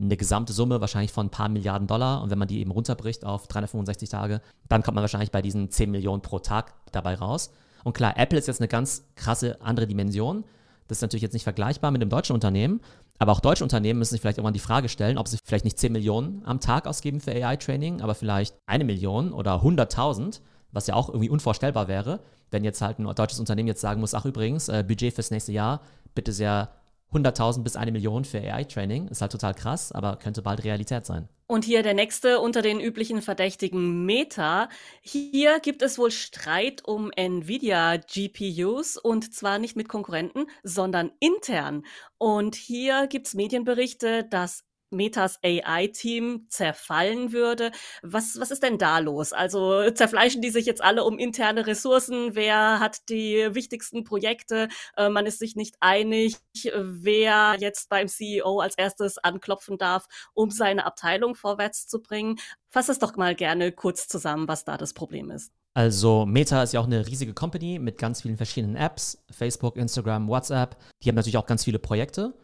eine 0.00 0.16
gesamte 0.16 0.52
Summe 0.52 0.80
wahrscheinlich 0.80 1.12
von 1.12 1.26
ein 1.26 1.30
paar 1.30 1.48
Milliarden 1.48 1.88
Dollar. 1.88 2.22
Und 2.22 2.30
wenn 2.30 2.38
man 2.38 2.48
die 2.48 2.60
eben 2.60 2.70
runterbricht 2.70 3.24
auf 3.24 3.48
365 3.48 4.08
Tage, 4.08 4.40
dann 4.68 4.82
kommt 4.82 4.94
man 4.94 5.02
wahrscheinlich 5.02 5.30
bei 5.30 5.42
diesen 5.42 5.70
10 5.70 5.90
Millionen 5.90 6.22
pro 6.22 6.38
Tag 6.38 6.74
dabei 6.92 7.14
raus. 7.14 7.50
Und 7.84 7.94
klar, 7.94 8.14
Apple 8.16 8.38
ist 8.38 8.46
jetzt 8.46 8.60
eine 8.60 8.68
ganz 8.68 9.04
krasse 9.16 9.60
andere 9.60 9.86
Dimension. 9.86 10.44
Das 10.86 10.98
ist 10.98 11.02
natürlich 11.02 11.22
jetzt 11.22 11.34
nicht 11.34 11.44
vergleichbar 11.44 11.90
mit 11.90 12.00
einem 12.00 12.10
deutschen 12.10 12.34
Unternehmen. 12.34 12.80
Aber 13.18 13.32
auch 13.32 13.40
deutsche 13.40 13.64
Unternehmen 13.64 13.98
müssen 13.98 14.12
sich 14.12 14.20
vielleicht 14.20 14.38
irgendwann 14.38 14.54
die 14.54 14.60
Frage 14.60 14.88
stellen, 14.88 15.18
ob 15.18 15.26
sie 15.26 15.38
vielleicht 15.44 15.64
nicht 15.64 15.78
10 15.78 15.92
Millionen 15.92 16.42
am 16.44 16.60
Tag 16.60 16.86
ausgeben 16.86 17.20
für 17.20 17.32
AI-Training, 17.32 18.00
aber 18.00 18.14
vielleicht 18.14 18.56
eine 18.66 18.84
Million 18.84 19.32
oder 19.32 19.62
100.000, 19.62 20.40
was 20.70 20.86
ja 20.86 20.94
auch 20.94 21.08
irgendwie 21.08 21.28
unvorstellbar 21.28 21.88
wäre, 21.88 22.20
wenn 22.50 22.62
jetzt 22.62 22.80
halt 22.80 23.00
ein 23.00 23.14
deutsches 23.14 23.40
Unternehmen 23.40 23.68
jetzt 23.68 23.80
sagen 23.80 24.00
muss, 24.00 24.14
ach 24.14 24.24
übrigens, 24.24 24.68
äh, 24.68 24.84
Budget 24.86 25.14
fürs 25.14 25.32
nächste 25.32 25.52
Jahr 25.52 25.80
bitte 26.14 26.32
sehr 26.32 26.70
100.000 27.12 27.62
bis 27.62 27.76
eine 27.76 27.92
Million 27.92 28.24
für 28.24 28.38
AI-Training. 28.38 29.08
Ist 29.08 29.22
halt 29.22 29.32
total 29.32 29.54
krass, 29.54 29.92
aber 29.92 30.16
könnte 30.16 30.42
bald 30.42 30.64
Realität 30.64 31.06
sein. 31.06 31.28
Und 31.46 31.64
hier 31.64 31.82
der 31.82 31.94
nächste 31.94 32.40
unter 32.40 32.60
den 32.60 32.78
üblichen 32.78 33.22
Verdächtigen 33.22 34.04
Meta. 34.04 34.68
Hier 35.00 35.60
gibt 35.60 35.80
es 35.80 35.98
wohl 35.98 36.10
Streit 36.10 36.86
um 36.86 37.10
Nvidia 37.10 37.96
GPUs 37.96 38.98
und 38.98 39.32
zwar 39.32 39.58
nicht 39.58 39.74
mit 39.74 39.88
Konkurrenten, 39.88 40.44
sondern 40.62 41.10
intern. 41.20 41.84
Und 42.18 42.54
hier 42.54 43.06
gibt 43.06 43.28
es 43.28 43.34
Medienberichte, 43.34 44.24
dass 44.24 44.67
Metas 44.90 45.38
AI-Team 45.42 46.46
zerfallen 46.48 47.32
würde. 47.32 47.70
Was, 48.02 48.38
was 48.40 48.50
ist 48.50 48.62
denn 48.62 48.78
da 48.78 48.98
los? 48.98 49.32
Also 49.32 49.90
zerfleischen 49.90 50.42
die 50.42 50.50
sich 50.50 50.66
jetzt 50.66 50.82
alle 50.82 51.04
um 51.04 51.18
interne 51.18 51.66
Ressourcen? 51.66 52.34
Wer 52.34 52.80
hat 52.80 53.08
die 53.08 53.48
wichtigsten 53.52 54.04
Projekte? 54.04 54.68
Äh, 54.96 55.08
man 55.08 55.26
ist 55.26 55.38
sich 55.38 55.56
nicht 55.56 55.76
einig, 55.80 56.36
wer 56.74 57.56
jetzt 57.58 57.88
beim 57.88 58.08
CEO 58.08 58.60
als 58.60 58.76
erstes 58.76 59.18
anklopfen 59.18 59.78
darf, 59.78 60.06
um 60.34 60.50
seine 60.50 60.86
Abteilung 60.86 61.34
vorwärts 61.34 61.86
zu 61.86 62.00
bringen. 62.00 62.38
Fass 62.70 62.88
es 62.88 62.98
doch 62.98 63.16
mal 63.16 63.34
gerne 63.34 63.72
kurz 63.72 64.08
zusammen, 64.08 64.48
was 64.48 64.64
da 64.64 64.76
das 64.76 64.92
Problem 64.92 65.30
ist. 65.30 65.52
Also 65.74 66.26
Meta 66.26 66.62
ist 66.62 66.72
ja 66.72 66.80
auch 66.80 66.86
eine 66.86 67.06
riesige 67.06 67.34
Company 67.34 67.78
mit 67.78 67.98
ganz 67.98 68.22
vielen 68.22 68.36
verschiedenen 68.36 68.74
Apps, 68.74 69.22
Facebook, 69.30 69.76
Instagram, 69.76 70.28
WhatsApp. 70.28 70.76
Die 71.02 71.08
haben 71.08 71.14
natürlich 71.14 71.36
auch 71.36 71.46
ganz 71.46 71.62
viele 71.62 71.78
Projekte. 71.78 72.34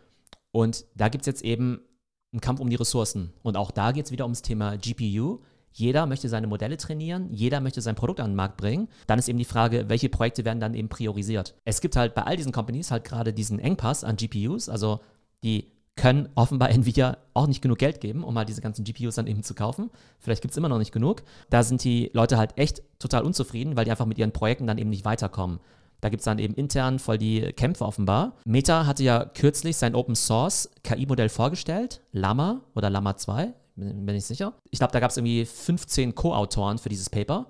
Und 0.52 0.87
da 0.94 1.08
gibt 1.08 1.23
es 1.23 1.26
jetzt 1.26 1.43
eben 1.43 1.81
ein 2.35 2.41
Kampf 2.41 2.61
um 2.61 2.69
die 2.69 2.77
Ressourcen. 2.77 3.33
Und 3.43 3.57
auch 3.57 3.71
da 3.71 3.93
geht 3.93 4.07
es 4.07 4.13
wieder 4.13 4.25
ums 4.25 4.43
Thema 4.43 4.77
GPU. 4.77 5.41
Jeder 5.73 6.07
möchte 6.07 6.29
seine 6.29 6.47
Modelle 6.47 6.77
trainieren, 6.77 7.33
jeder 7.33 7.61
möchte 7.61 7.81
sein 7.81 7.97
Produkt 7.97 8.21
an 8.21 8.31
den 8.31 8.37
Markt 8.37 8.57
bringen. 8.57 8.88
Dann 9.09 9.19
ist 9.19 9.29
eben 9.29 9.38
die 9.38 9.45
Frage, 9.45 9.88
welche 9.88 10.09
Projekte 10.09 10.45
werden 10.45 10.61
dann 10.61 10.75
eben 10.75 10.88
priorisiert. 10.88 11.55
Es 11.64 11.81
gibt 11.81 11.97
halt 11.97 12.14
bei 12.14 12.23
all 12.23 12.37
diesen 12.37 12.53
Companies 12.53 12.93
halt 12.93 13.03
gerade 13.03 13.33
diesen 13.33 13.59
Engpass 13.59 14.05
an 14.05 14.17
GPUs, 14.17 14.69
also 14.69 15.00
die 15.43 15.73
können 15.97 16.29
offenbar 16.37 16.71
Nvidia 16.75 17.19
auch 17.35 17.49
nicht 17.49 17.61
genug 17.61 17.79
Geld 17.79 18.00
geben, 18.00 18.23
um 18.23 18.38
halt 18.38 18.49
diese 18.49 18.61
ganzen 18.61 18.85
GPUs 18.85 19.17
dann 19.17 19.26
eben 19.26 19.43
zu 19.43 19.55
kaufen. 19.55 19.91
Vielleicht 20.21 20.43
gibt 20.43 20.53
es 20.53 20.59
immer 20.59 20.69
noch 20.69 20.79
nicht 20.79 20.93
genug. 20.93 21.23
Da 21.50 21.64
sind 21.64 21.83
die 21.83 22.11
Leute 22.12 22.38
halt 22.38 22.57
echt 22.57 22.83
total 23.00 23.25
unzufrieden, 23.25 23.76
weil 23.76 23.85
die 23.85 23.91
einfach 23.91 24.07
mit 24.07 24.19
ihren 24.19 24.33
Projekten 24.33 24.69
dann 24.69 24.79
eben 24.79 24.91
nicht 24.91 25.05
weiterkommen. 25.05 25.59
Da 26.01 26.09
gibt 26.11 26.21
es 26.21 26.25
dann 26.25 26.39
eben 26.39 26.55
intern 26.55 26.99
voll 26.99 27.19
die 27.19 27.41
Kämpfe 27.53 27.85
offenbar. 27.85 28.37
Meta 28.45 28.87
hatte 28.87 29.03
ja 29.03 29.25
kürzlich 29.25 29.77
sein 29.77 29.95
Open 29.95 30.15
Source 30.15 30.71
KI-Modell 30.83 31.29
vorgestellt, 31.29 32.03
Llama 32.13 32.61
oder 32.75 32.91
Llama 32.91 33.17
2, 33.17 33.55
bin, 33.77 34.07
bin 34.07 34.17
ich 34.17 34.27
sicher. 34.27 34.53
Ich 34.71 34.79
glaube, 34.79 34.93
da 34.93 35.01
gab 35.01 35.11
es 35.11 35.17
irgendwie 35.17 35.45
15 35.45 36.15
Co-Autoren 36.15 36.79
für 36.79 36.89
dieses 36.89 37.11
Paper. 37.11 37.47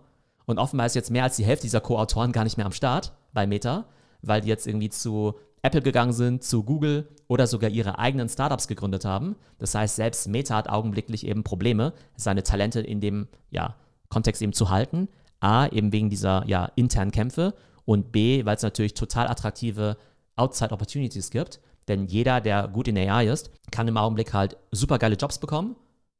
Und 0.46 0.58
offenbar 0.58 0.86
ist 0.86 0.94
jetzt 0.94 1.10
mehr 1.10 1.24
als 1.24 1.36
die 1.36 1.44
Hälfte 1.44 1.66
dieser 1.66 1.80
Co-Autoren 1.80 2.32
gar 2.32 2.44
nicht 2.44 2.56
mehr 2.56 2.66
am 2.66 2.72
Start 2.72 3.12
bei 3.32 3.46
Meta, 3.46 3.86
weil 4.22 4.40
die 4.40 4.48
jetzt 4.48 4.66
irgendwie 4.66 4.90
zu 4.90 5.34
Apple 5.62 5.80
gegangen 5.80 6.12
sind, 6.12 6.44
zu 6.44 6.62
Google 6.62 7.08
oder 7.26 7.46
sogar 7.46 7.70
ihre 7.70 7.98
eigenen 7.98 8.28
Startups 8.28 8.68
gegründet 8.68 9.06
haben. 9.06 9.34
Das 9.58 9.74
heißt, 9.74 9.96
selbst 9.96 10.28
Meta 10.28 10.56
hat 10.56 10.68
augenblicklich 10.68 11.26
eben 11.26 11.42
Probleme, 11.42 11.94
seine 12.16 12.42
Talente 12.42 12.80
in 12.80 13.00
dem 13.00 13.28
ja, 13.50 13.74
Kontext 14.10 14.42
eben 14.42 14.52
zu 14.52 14.68
halten. 14.68 15.08
A, 15.40 15.66
eben 15.68 15.92
wegen 15.92 16.10
dieser 16.10 16.46
ja, 16.46 16.70
internen 16.74 17.10
Kämpfe 17.10 17.54
und 17.84 18.12
B, 18.12 18.44
weil 18.44 18.56
es 18.56 18.62
natürlich 18.62 18.94
total 18.94 19.28
attraktive 19.28 19.96
Outside 20.36 20.72
Opportunities 20.72 21.30
gibt. 21.30 21.60
Denn 21.88 22.06
jeder, 22.06 22.40
der 22.40 22.68
gut 22.68 22.88
in 22.88 22.96
AI 22.96 23.28
ist, 23.28 23.50
kann 23.70 23.88
im 23.88 23.96
Augenblick 23.96 24.32
halt 24.32 24.56
super 24.70 24.98
geile 24.98 25.16
Jobs 25.16 25.38
bekommen, 25.38 25.76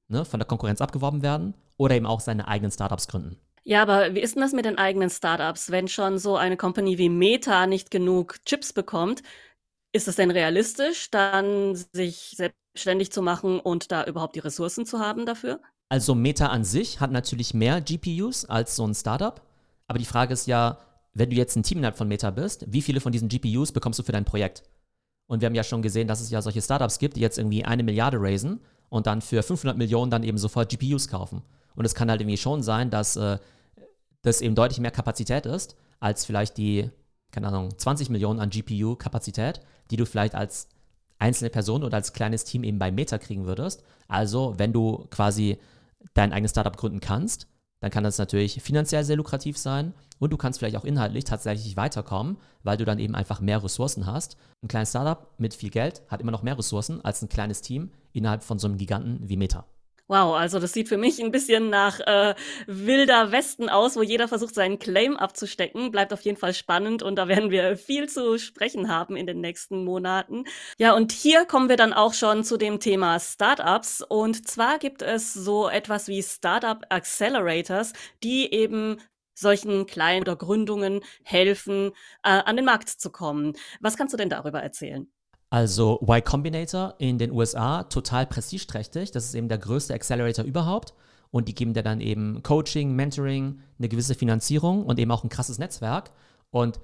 ne, 0.08 0.24
von 0.24 0.38
der 0.38 0.46
Konkurrenz 0.46 0.80
abgeworben 0.80 1.22
werden 1.22 1.54
oder 1.76 1.94
eben 1.94 2.06
auch 2.06 2.20
seine 2.20 2.48
eigenen 2.48 2.70
Startups 2.70 3.08
gründen. 3.08 3.38
Ja, 3.66 3.80
aber 3.80 4.14
wie 4.14 4.20
ist 4.20 4.34
denn 4.34 4.42
das 4.42 4.52
mit 4.52 4.66
den 4.66 4.76
eigenen 4.76 5.08
Startups? 5.08 5.70
Wenn 5.70 5.88
schon 5.88 6.18
so 6.18 6.36
eine 6.36 6.58
Company 6.58 6.98
wie 6.98 7.08
Meta 7.08 7.66
nicht 7.66 7.90
genug 7.90 8.44
Chips 8.44 8.74
bekommt, 8.74 9.22
ist 9.94 10.06
es 10.06 10.16
denn 10.16 10.30
realistisch, 10.30 11.10
dann 11.10 11.74
sich 11.74 12.34
selbstständig 12.36 13.10
zu 13.10 13.22
machen 13.22 13.60
und 13.60 13.90
da 13.90 14.04
überhaupt 14.04 14.34
die 14.36 14.40
Ressourcen 14.40 14.84
zu 14.84 14.98
haben 14.98 15.24
dafür? 15.24 15.60
Also 15.88 16.14
Meta 16.14 16.48
an 16.48 16.64
sich 16.64 17.00
hat 17.00 17.10
natürlich 17.10 17.54
mehr 17.54 17.80
GPUs 17.80 18.44
als 18.44 18.76
so 18.76 18.86
ein 18.86 18.94
Startup. 18.94 19.40
Aber 19.86 19.98
die 19.98 20.04
Frage 20.04 20.34
ist 20.34 20.46
ja, 20.46 20.78
wenn 21.14 21.30
du 21.30 21.36
jetzt 21.36 21.56
ein 21.56 21.62
Team 21.62 21.78
innerhalb 21.78 21.96
von 21.96 22.08
Meta 22.08 22.30
bist, 22.30 22.64
wie 22.68 22.82
viele 22.82 23.00
von 23.00 23.12
diesen 23.12 23.28
GPUs 23.28 23.72
bekommst 23.72 23.98
du 23.98 24.02
für 24.02 24.12
dein 24.12 24.24
Projekt? 24.24 24.64
Und 25.26 25.40
wir 25.40 25.46
haben 25.46 25.54
ja 25.54 25.64
schon 25.64 25.82
gesehen, 25.82 26.08
dass 26.08 26.20
es 26.20 26.30
ja 26.30 26.42
solche 26.42 26.60
Startups 26.60 26.98
gibt, 26.98 27.16
die 27.16 27.20
jetzt 27.20 27.38
irgendwie 27.38 27.64
eine 27.64 27.82
Milliarde 27.82 28.18
raisen 28.20 28.60
und 28.90 29.06
dann 29.06 29.22
für 29.22 29.42
500 29.42 29.78
Millionen 29.78 30.10
dann 30.10 30.22
eben 30.22 30.38
sofort 30.38 30.68
GPUs 30.68 31.08
kaufen. 31.08 31.42
Und 31.74 31.84
es 31.84 31.94
kann 31.94 32.10
halt 32.10 32.20
irgendwie 32.20 32.36
schon 32.36 32.62
sein, 32.62 32.90
dass 32.90 33.16
äh, 33.16 33.38
das 34.22 34.40
eben 34.40 34.54
deutlich 34.54 34.80
mehr 34.80 34.90
Kapazität 34.90 35.46
ist, 35.46 35.76
als 36.00 36.24
vielleicht 36.24 36.58
die, 36.58 36.90
keine 37.30 37.48
Ahnung, 37.48 37.76
20 37.76 38.10
Millionen 38.10 38.40
an 38.40 38.50
GPU-Kapazität, 38.50 39.60
die 39.90 39.96
du 39.96 40.06
vielleicht 40.06 40.34
als 40.34 40.68
einzelne 41.18 41.50
Person 41.50 41.84
oder 41.84 41.96
als 41.96 42.12
kleines 42.12 42.44
Team 42.44 42.64
eben 42.64 42.78
bei 42.78 42.90
Meta 42.90 43.18
kriegen 43.18 43.46
würdest. 43.46 43.82
Also, 44.08 44.54
wenn 44.58 44.72
du 44.72 45.06
quasi 45.10 45.58
dein 46.12 46.32
eigenes 46.32 46.50
Startup 46.50 46.76
gründen 46.76 47.00
kannst, 47.00 47.46
dann 47.84 47.90
kann 47.90 48.02
das 48.02 48.16
natürlich 48.16 48.62
finanziell 48.62 49.04
sehr 49.04 49.16
lukrativ 49.16 49.58
sein 49.58 49.92
und 50.18 50.32
du 50.32 50.38
kannst 50.38 50.58
vielleicht 50.58 50.78
auch 50.78 50.86
inhaltlich 50.86 51.24
tatsächlich 51.24 51.76
weiterkommen, 51.76 52.38
weil 52.62 52.78
du 52.78 52.86
dann 52.86 52.98
eben 52.98 53.14
einfach 53.14 53.42
mehr 53.42 53.62
Ressourcen 53.62 54.06
hast. 54.06 54.38
Ein 54.62 54.68
kleines 54.68 54.88
Startup 54.88 55.28
mit 55.36 55.52
viel 55.52 55.68
Geld 55.68 56.00
hat 56.08 56.22
immer 56.22 56.32
noch 56.32 56.42
mehr 56.42 56.56
Ressourcen 56.56 57.04
als 57.04 57.20
ein 57.20 57.28
kleines 57.28 57.60
Team 57.60 57.90
innerhalb 58.14 58.42
von 58.42 58.58
so 58.58 58.68
einem 58.68 58.78
Giganten 58.78 59.28
wie 59.28 59.36
Meta. 59.36 59.66
Wow, 60.06 60.34
also 60.36 60.60
das 60.60 60.74
sieht 60.74 60.90
für 60.90 60.98
mich 60.98 61.18
ein 61.22 61.30
bisschen 61.30 61.70
nach 61.70 61.98
äh, 62.00 62.34
wilder 62.66 63.32
Westen 63.32 63.70
aus, 63.70 63.96
wo 63.96 64.02
jeder 64.02 64.28
versucht, 64.28 64.54
seinen 64.54 64.78
Claim 64.78 65.16
abzustecken. 65.16 65.90
Bleibt 65.90 66.12
auf 66.12 66.20
jeden 66.20 66.36
Fall 66.36 66.52
spannend 66.52 67.02
und 67.02 67.16
da 67.16 67.26
werden 67.26 67.50
wir 67.50 67.78
viel 67.78 68.06
zu 68.06 68.38
sprechen 68.38 68.90
haben 68.90 69.16
in 69.16 69.26
den 69.26 69.40
nächsten 69.40 69.82
Monaten. 69.82 70.44
Ja, 70.78 70.92
und 70.94 71.10
hier 71.12 71.46
kommen 71.46 71.70
wir 71.70 71.76
dann 71.78 71.94
auch 71.94 72.12
schon 72.12 72.44
zu 72.44 72.58
dem 72.58 72.80
Thema 72.80 73.18
Startups. 73.18 74.02
Und 74.02 74.46
zwar 74.46 74.78
gibt 74.78 75.00
es 75.00 75.32
so 75.32 75.68
etwas 75.70 76.06
wie 76.08 76.22
Startup 76.22 76.84
Accelerators, 76.90 77.94
die 78.22 78.52
eben 78.52 78.98
solchen 79.34 79.86
kleinen 79.86 80.20
oder 80.20 80.36
Gründungen 80.36 81.00
helfen, 81.22 81.92
äh, 82.22 82.28
an 82.28 82.56
den 82.56 82.66
Markt 82.66 82.90
zu 82.90 83.10
kommen. 83.10 83.54
Was 83.80 83.96
kannst 83.96 84.12
du 84.12 84.18
denn 84.18 84.28
darüber 84.28 84.60
erzählen? 84.62 85.13
Also 85.54 86.00
Y 86.02 86.20
Combinator 86.24 86.96
in 86.98 87.16
den 87.16 87.30
USA, 87.30 87.84
total 87.84 88.26
prestigeträchtig. 88.26 89.12
Das 89.12 89.24
ist 89.24 89.36
eben 89.36 89.48
der 89.48 89.58
größte 89.58 89.94
Accelerator 89.94 90.44
überhaupt. 90.44 90.94
Und 91.30 91.46
die 91.46 91.54
geben 91.54 91.74
dir 91.74 91.84
dann 91.84 92.00
eben 92.00 92.42
Coaching, 92.42 92.96
Mentoring, 92.96 93.60
eine 93.78 93.88
gewisse 93.88 94.16
Finanzierung 94.16 94.84
und 94.84 94.98
eben 94.98 95.12
auch 95.12 95.22
ein 95.22 95.28
krasses 95.28 95.58
Netzwerk. 95.58 96.10
Und 96.50 96.80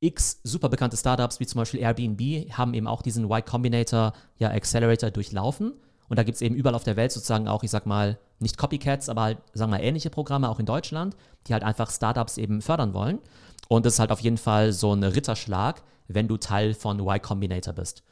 x 0.00 0.40
super 0.42 0.70
bekannte 0.70 0.96
Startups 0.96 1.38
wie 1.38 1.44
zum 1.44 1.58
Beispiel 1.58 1.80
Airbnb 1.80 2.50
haben 2.56 2.72
eben 2.72 2.86
auch 2.86 3.02
diesen 3.02 3.24
Y 3.24 3.44
Combinator 3.44 4.14
ja, 4.38 4.52
Accelerator 4.52 5.10
durchlaufen. 5.10 5.74
Und 6.08 6.18
da 6.18 6.22
gibt 6.22 6.36
es 6.36 6.40
eben 6.40 6.54
überall 6.54 6.76
auf 6.76 6.84
der 6.84 6.96
Welt 6.96 7.12
sozusagen 7.12 7.46
auch, 7.46 7.62
ich 7.62 7.70
sag 7.70 7.84
mal, 7.84 8.18
nicht 8.38 8.56
Copycats, 8.56 9.10
aber 9.10 9.20
halt, 9.20 9.38
sagen 9.52 9.70
wir 9.70 9.76
mal, 9.76 9.84
ähnliche 9.84 10.08
Programme, 10.08 10.48
auch 10.48 10.60
in 10.60 10.64
Deutschland, 10.64 11.14
die 11.46 11.52
halt 11.52 11.62
einfach 11.62 11.90
Startups 11.90 12.38
eben 12.38 12.62
fördern 12.62 12.94
wollen. 12.94 13.18
Und 13.68 13.84
das 13.84 13.94
ist 13.94 13.98
halt 13.98 14.12
auf 14.12 14.20
jeden 14.20 14.38
Fall 14.38 14.72
so 14.72 14.94
ein 14.94 15.04
Ritterschlag, 15.04 15.82
wenn 16.08 16.28
du 16.28 16.36
Teil 16.36 16.74
von 16.74 16.98
Y 16.98 17.20
Combinator 17.20 17.74
bist. 17.74 18.02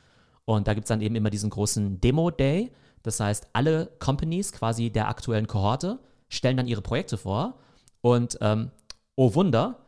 Und 0.45 0.69
da 0.69 0.75
gibt 0.75 0.85
es 0.85 0.88
dann 0.88 1.00
eben 1.00 1.17
immer 1.17 1.31
diesen 1.31 1.50
großen 1.50 2.00
Demo-Day. 2.00 2.71
Das 3.03 3.21
heißt, 3.21 3.49
alle 3.53 3.91
Companies 3.99 4.53
quasi 4.53 4.91
der 4.91 5.09
aktuellen 5.09 5.47
Kohorte 5.47 5.99
stellen 6.29 6.57
dann 6.57 6.69
ihre 6.69 6.83
Projekte 6.83 7.17
vor. 7.19 7.59
Und 8.00 8.38
ähm, 8.41 8.71
oh 9.17 9.35
Wunder, 9.35 9.81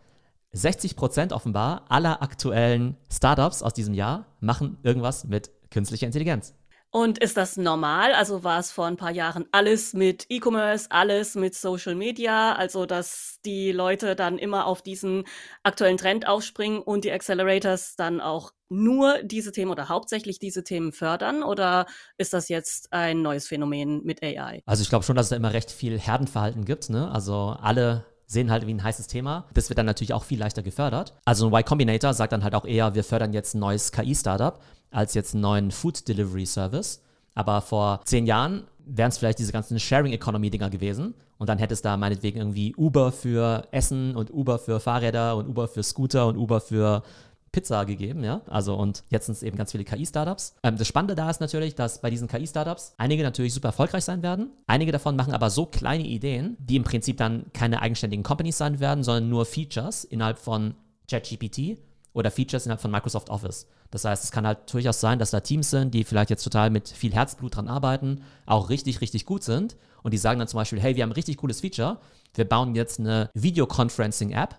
60% 0.54 1.32
offenbar 1.32 1.84
aller 1.88 2.22
aktuellen 2.22 2.96
Startups 3.12 3.62
aus 3.62 3.74
diesem 3.74 3.94
Jahr 3.94 4.26
machen 4.40 4.78
irgendwas 4.82 5.24
mit 5.24 5.50
künstlicher 5.70 6.06
Intelligenz. 6.06 6.54
Und 6.90 7.18
ist 7.18 7.36
das 7.36 7.56
normal? 7.56 8.14
Also 8.14 8.44
war 8.44 8.58
es 8.58 8.72
vor 8.72 8.86
ein 8.86 8.96
paar 8.96 9.10
Jahren 9.10 9.46
alles 9.52 9.92
mit 9.92 10.26
E-Commerce, 10.30 10.86
alles 10.90 11.34
mit 11.34 11.54
Social 11.54 11.94
Media, 11.94 12.54
also 12.54 12.86
dass 12.86 13.40
die 13.44 13.72
Leute 13.72 14.16
dann 14.16 14.38
immer 14.38 14.66
auf 14.66 14.80
diesen 14.80 15.24
aktuellen 15.62 15.98
Trend 15.98 16.26
aufspringen 16.26 16.80
und 16.80 17.04
die 17.04 17.12
Accelerators 17.12 17.96
dann 17.96 18.20
auch 18.22 18.52
nur 18.70 19.22
diese 19.22 19.52
Themen 19.52 19.70
oder 19.70 19.88
hauptsächlich 19.88 20.38
diese 20.38 20.64
Themen 20.64 20.92
fördern? 20.92 21.42
Oder 21.42 21.86
ist 22.16 22.32
das 22.32 22.48
jetzt 22.48 22.92
ein 22.92 23.22
neues 23.22 23.48
Phänomen 23.48 24.02
mit 24.04 24.22
AI? 24.22 24.62
Also 24.66 24.82
ich 24.82 24.88
glaube 24.88 25.04
schon, 25.04 25.16
dass 25.16 25.26
es 25.26 25.30
da 25.30 25.36
immer 25.36 25.52
recht 25.52 25.70
viel 25.70 25.98
Herdenverhalten 25.98 26.64
gibt. 26.64 26.90
Ne? 26.90 27.10
Also 27.10 27.56
alle 27.60 28.04
sehen 28.28 28.50
halt 28.50 28.66
wie 28.66 28.74
ein 28.74 28.82
heißes 28.84 29.08
Thema. 29.08 29.46
Das 29.54 29.68
wird 29.70 29.78
dann 29.78 29.86
natürlich 29.86 30.12
auch 30.12 30.22
viel 30.22 30.38
leichter 30.38 30.62
gefördert. 30.62 31.14
Also 31.24 31.46
ein 31.46 31.52
Y 31.52 31.64
Combinator 31.64 32.14
sagt 32.14 32.32
dann 32.32 32.44
halt 32.44 32.54
auch 32.54 32.66
eher, 32.66 32.94
wir 32.94 33.02
fördern 33.02 33.32
jetzt 33.32 33.54
ein 33.54 33.58
neues 33.58 33.90
KI-Startup 33.90 34.60
als 34.90 35.14
jetzt 35.14 35.34
einen 35.34 35.42
neuen 35.42 35.70
Food 35.70 36.06
Delivery 36.06 36.46
Service. 36.46 37.02
Aber 37.34 37.60
vor 37.60 38.00
zehn 38.04 38.26
Jahren 38.26 38.64
wären 38.84 39.08
es 39.08 39.18
vielleicht 39.18 39.38
diese 39.38 39.52
ganzen 39.52 39.80
Sharing 39.80 40.12
Economy 40.12 40.50
Dinger 40.50 40.70
gewesen. 40.70 41.14
Und 41.38 41.48
dann 41.48 41.58
hätte 41.58 41.72
es 41.72 41.82
da 41.82 41.96
meinetwegen 41.96 42.38
irgendwie 42.38 42.74
Uber 42.76 43.12
für 43.12 43.66
Essen 43.70 44.16
und 44.16 44.32
Uber 44.32 44.58
für 44.58 44.80
Fahrräder 44.80 45.36
und 45.36 45.48
Uber 45.48 45.68
für 45.68 45.82
Scooter 45.82 46.26
und 46.26 46.36
Uber 46.36 46.60
für 46.60 47.02
Pizza 47.52 47.84
gegeben, 47.84 48.24
ja. 48.24 48.42
Also 48.46 48.74
und 48.74 49.04
jetzt 49.08 49.26
sind 49.26 49.34
es 49.34 49.42
eben 49.42 49.56
ganz 49.56 49.72
viele 49.72 49.84
KI-Startups. 49.84 50.56
Ähm, 50.62 50.76
das 50.76 50.86
Spannende 50.86 51.14
da 51.14 51.30
ist 51.30 51.40
natürlich, 51.40 51.74
dass 51.74 52.00
bei 52.00 52.10
diesen 52.10 52.28
KI-Startups 52.28 52.94
einige 52.98 53.22
natürlich 53.22 53.54
super 53.54 53.68
erfolgreich 53.68 54.04
sein 54.04 54.22
werden. 54.22 54.50
Einige 54.66 54.92
davon 54.92 55.16
machen 55.16 55.32
aber 55.32 55.50
so 55.50 55.66
kleine 55.66 56.04
Ideen, 56.04 56.56
die 56.60 56.76
im 56.76 56.84
Prinzip 56.84 57.16
dann 57.16 57.46
keine 57.52 57.80
eigenständigen 57.80 58.22
Companies 58.22 58.58
sein 58.58 58.80
werden, 58.80 59.02
sondern 59.02 59.28
nur 59.28 59.46
Features 59.46 60.04
innerhalb 60.04 60.38
von 60.38 60.74
ChatGPT 61.10 61.78
oder 62.12 62.30
Features 62.30 62.66
innerhalb 62.66 62.80
von 62.80 62.90
Microsoft 62.90 63.30
Office. 63.30 63.66
Das 63.90 64.04
heißt, 64.04 64.24
es 64.24 64.30
kann 64.30 64.46
halt 64.46 64.72
durchaus 64.72 65.00
sein, 65.00 65.18
dass 65.18 65.30
da 65.30 65.40
Teams 65.40 65.70
sind, 65.70 65.94
die 65.94 66.04
vielleicht 66.04 66.30
jetzt 66.30 66.44
total 66.44 66.68
mit 66.68 66.88
viel 66.88 67.14
Herzblut 67.14 67.56
dran 67.56 67.68
arbeiten, 67.68 68.22
auch 68.44 68.68
richtig, 68.68 69.00
richtig 69.00 69.24
gut 69.24 69.42
sind 69.42 69.76
und 70.02 70.12
die 70.12 70.18
sagen 70.18 70.38
dann 70.38 70.48
zum 70.48 70.58
Beispiel, 70.58 70.80
hey, 70.80 70.96
wir 70.96 71.02
haben 71.02 71.10
ein 71.10 71.14
richtig 71.14 71.38
cooles 71.38 71.60
Feature, 71.60 71.98
wir 72.34 72.46
bauen 72.46 72.74
jetzt 72.74 73.00
eine 73.00 73.30
Videoconferencing-App, 73.34 74.56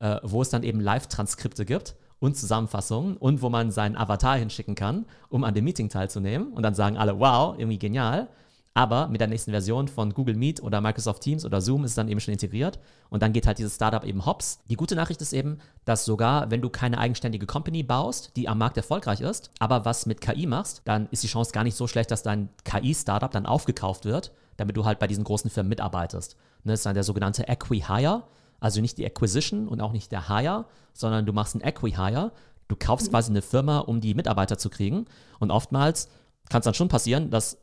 äh, 0.00 0.18
wo 0.24 0.42
es 0.42 0.50
dann 0.50 0.64
eben 0.64 0.80
Live-Transkripte 0.80 1.64
gibt 1.64 1.94
und 2.24 2.36
Zusammenfassungen 2.36 3.16
und 3.18 3.42
wo 3.42 3.50
man 3.50 3.70
seinen 3.70 3.96
Avatar 3.96 4.36
hinschicken 4.36 4.74
kann, 4.74 5.04
um 5.28 5.44
an 5.44 5.52
dem 5.52 5.64
Meeting 5.64 5.90
teilzunehmen. 5.90 6.52
Und 6.52 6.62
dann 6.62 6.74
sagen 6.74 6.96
alle, 6.96 7.18
wow, 7.20 7.54
irgendwie 7.58 7.78
genial. 7.78 8.28
Aber 8.72 9.06
mit 9.06 9.20
der 9.20 9.28
nächsten 9.28 9.52
Version 9.52 9.86
von 9.86 10.14
Google 10.14 10.34
Meet 10.34 10.60
oder 10.60 10.80
Microsoft 10.80 11.22
Teams 11.22 11.44
oder 11.44 11.60
Zoom 11.60 11.84
ist 11.84 11.92
es 11.92 11.94
dann 11.94 12.08
eben 12.08 12.18
schon 12.18 12.32
integriert. 12.32 12.80
Und 13.10 13.22
dann 13.22 13.32
geht 13.32 13.46
halt 13.46 13.58
dieses 13.58 13.76
Startup 13.76 14.02
eben 14.04 14.24
hops. 14.24 14.58
Die 14.68 14.74
gute 14.74 14.96
Nachricht 14.96 15.20
ist 15.20 15.32
eben, 15.32 15.58
dass 15.84 16.06
sogar, 16.06 16.50
wenn 16.50 16.62
du 16.62 16.70
keine 16.70 16.98
eigenständige 16.98 17.46
Company 17.46 17.82
baust, 17.82 18.32
die 18.36 18.48
am 18.48 18.58
Markt 18.58 18.78
erfolgreich 18.78 19.20
ist, 19.20 19.50
aber 19.60 19.84
was 19.84 20.06
mit 20.06 20.20
KI 20.20 20.46
machst, 20.46 20.82
dann 20.86 21.08
ist 21.10 21.22
die 21.22 21.28
Chance 21.28 21.52
gar 21.52 21.62
nicht 21.62 21.76
so 21.76 21.86
schlecht, 21.86 22.10
dass 22.10 22.22
dein 22.24 22.48
KI-Startup 22.64 23.30
dann 23.30 23.46
aufgekauft 23.46 24.06
wird, 24.06 24.32
damit 24.56 24.76
du 24.76 24.84
halt 24.84 24.98
bei 24.98 25.06
diesen 25.06 25.24
großen 25.24 25.50
Firmen 25.50 25.68
mitarbeitest. 25.68 26.36
Ne, 26.64 26.72
das 26.72 26.80
ist 26.80 26.86
dann 26.86 26.94
der 26.94 27.04
sogenannte 27.04 27.48
Acqui-Hire. 27.48 28.24
Also 28.64 28.80
nicht 28.80 28.96
die 28.96 29.04
Acquisition 29.04 29.68
und 29.68 29.82
auch 29.82 29.92
nicht 29.92 30.10
der 30.10 30.26
Hire, 30.26 30.64
sondern 30.94 31.26
du 31.26 31.34
machst 31.34 31.54
einen 31.54 31.62
Acqui-Hire. 31.62 32.32
Du 32.66 32.76
kaufst 32.76 33.08
mhm. 33.08 33.10
quasi 33.10 33.30
eine 33.30 33.42
Firma, 33.42 33.80
um 33.80 34.00
die 34.00 34.14
Mitarbeiter 34.14 34.56
zu 34.56 34.70
kriegen. 34.70 35.04
Und 35.38 35.50
oftmals 35.50 36.08
kann 36.48 36.60
es 36.60 36.64
dann 36.64 36.72
schon 36.72 36.88
passieren, 36.88 37.28
dass 37.28 37.58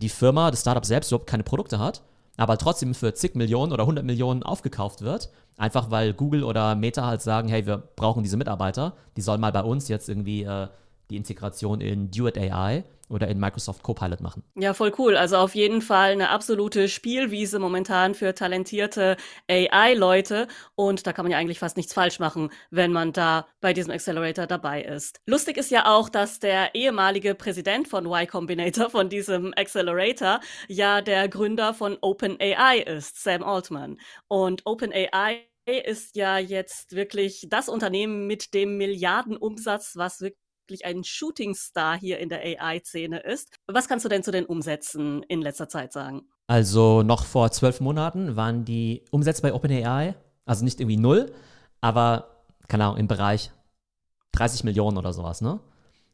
die 0.00 0.08
Firma, 0.08 0.52
das 0.52 0.60
Startup 0.60 0.86
selbst 0.86 1.10
überhaupt 1.10 1.28
keine 1.28 1.42
Produkte 1.42 1.80
hat, 1.80 2.04
aber 2.36 2.58
trotzdem 2.58 2.94
für 2.94 3.12
zig 3.12 3.34
Millionen 3.34 3.72
oder 3.72 3.82
100 3.82 4.04
Millionen 4.04 4.44
aufgekauft 4.44 5.00
wird. 5.00 5.30
Einfach 5.56 5.90
weil 5.90 6.14
Google 6.14 6.44
oder 6.44 6.76
Meta 6.76 7.04
halt 7.04 7.22
sagen, 7.22 7.48
hey, 7.48 7.66
wir 7.66 7.78
brauchen 7.78 8.22
diese 8.22 8.36
Mitarbeiter, 8.36 8.94
die 9.16 9.22
sollen 9.22 9.40
mal 9.40 9.50
bei 9.50 9.62
uns 9.64 9.88
jetzt 9.88 10.08
irgendwie 10.08 10.44
äh, 10.44 10.68
die 11.10 11.16
Integration 11.16 11.80
in 11.80 12.12
Duet 12.12 12.38
AI 12.38 12.84
oder 13.08 13.28
in 13.28 13.38
Microsoft 13.38 13.82
Copilot 13.82 14.20
machen. 14.20 14.42
Ja, 14.54 14.74
voll 14.74 14.92
cool. 14.98 15.16
Also 15.16 15.36
auf 15.36 15.54
jeden 15.54 15.82
Fall 15.82 16.12
eine 16.12 16.30
absolute 16.30 16.88
Spielwiese 16.88 17.58
momentan 17.58 18.14
für 18.14 18.34
talentierte 18.34 19.16
AI-Leute. 19.48 20.48
Und 20.74 21.06
da 21.06 21.12
kann 21.12 21.24
man 21.24 21.32
ja 21.32 21.38
eigentlich 21.38 21.58
fast 21.58 21.76
nichts 21.76 21.92
falsch 21.92 22.18
machen, 22.18 22.50
wenn 22.70 22.92
man 22.92 23.12
da 23.12 23.46
bei 23.60 23.72
diesem 23.72 23.92
Accelerator 23.92 24.46
dabei 24.46 24.82
ist. 24.82 25.20
Lustig 25.26 25.56
ist 25.56 25.70
ja 25.70 25.86
auch, 25.86 26.08
dass 26.08 26.40
der 26.40 26.74
ehemalige 26.74 27.34
Präsident 27.34 27.88
von 27.88 28.06
Y 28.06 28.26
Combinator, 28.26 28.90
von 28.90 29.08
diesem 29.08 29.52
Accelerator, 29.56 30.40
ja 30.68 31.00
der 31.00 31.28
Gründer 31.28 31.74
von 31.74 31.96
OpenAI 32.00 32.78
ist, 32.78 33.22
Sam 33.22 33.42
Altman. 33.42 33.98
Und 34.28 34.62
OpenAI 34.64 35.46
ist 35.84 36.14
ja 36.14 36.38
jetzt 36.38 36.94
wirklich 36.94 37.46
das 37.48 37.68
Unternehmen 37.68 38.26
mit 38.26 38.54
dem 38.54 38.76
Milliardenumsatz, 38.76 39.96
was 39.96 40.20
wirklich 40.20 40.45
wirklich 40.66 40.84
ein 40.84 41.04
Shootingstar 41.04 41.98
hier 41.98 42.18
in 42.18 42.28
der 42.28 42.40
AI-Szene 42.40 43.20
ist. 43.20 43.54
Was 43.66 43.88
kannst 43.88 44.04
du 44.04 44.08
denn 44.08 44.22
zu 44.24 44.32
den 44.32 44.44
Umsätzen 44.44 45.22
in 45.24 45.40
letzter 45.40 45.68
Zeit 45.68 45.92
sagen? 45.92 46.22
Also 46.48 47.02
noch 47.02 47.24
vor 47.24 47.50
zwölf 47.52 47.80
Monaten 47.80 48.36
waren 48.36 48.64
die 48.64 49.04
Umsätze 49.10 49.42
bei 49.42 49.54
OpenAI, 49.54 50.14
also 50.44 50.64
nicht 50.64 50.80
irgendwie 50.80 50.96
null, 50.96 51.32
aber 51.80 52.42
keine 52.68 52.84
Ahnung, 52.84 52.98
im 52.98 53.06
Bereich 53.08 53.52
30 54.32 54.64
Millionen 54.64 54.98
oder 54.98 55.12
sowas, 55.12 55.40
ne? 55.40 55.60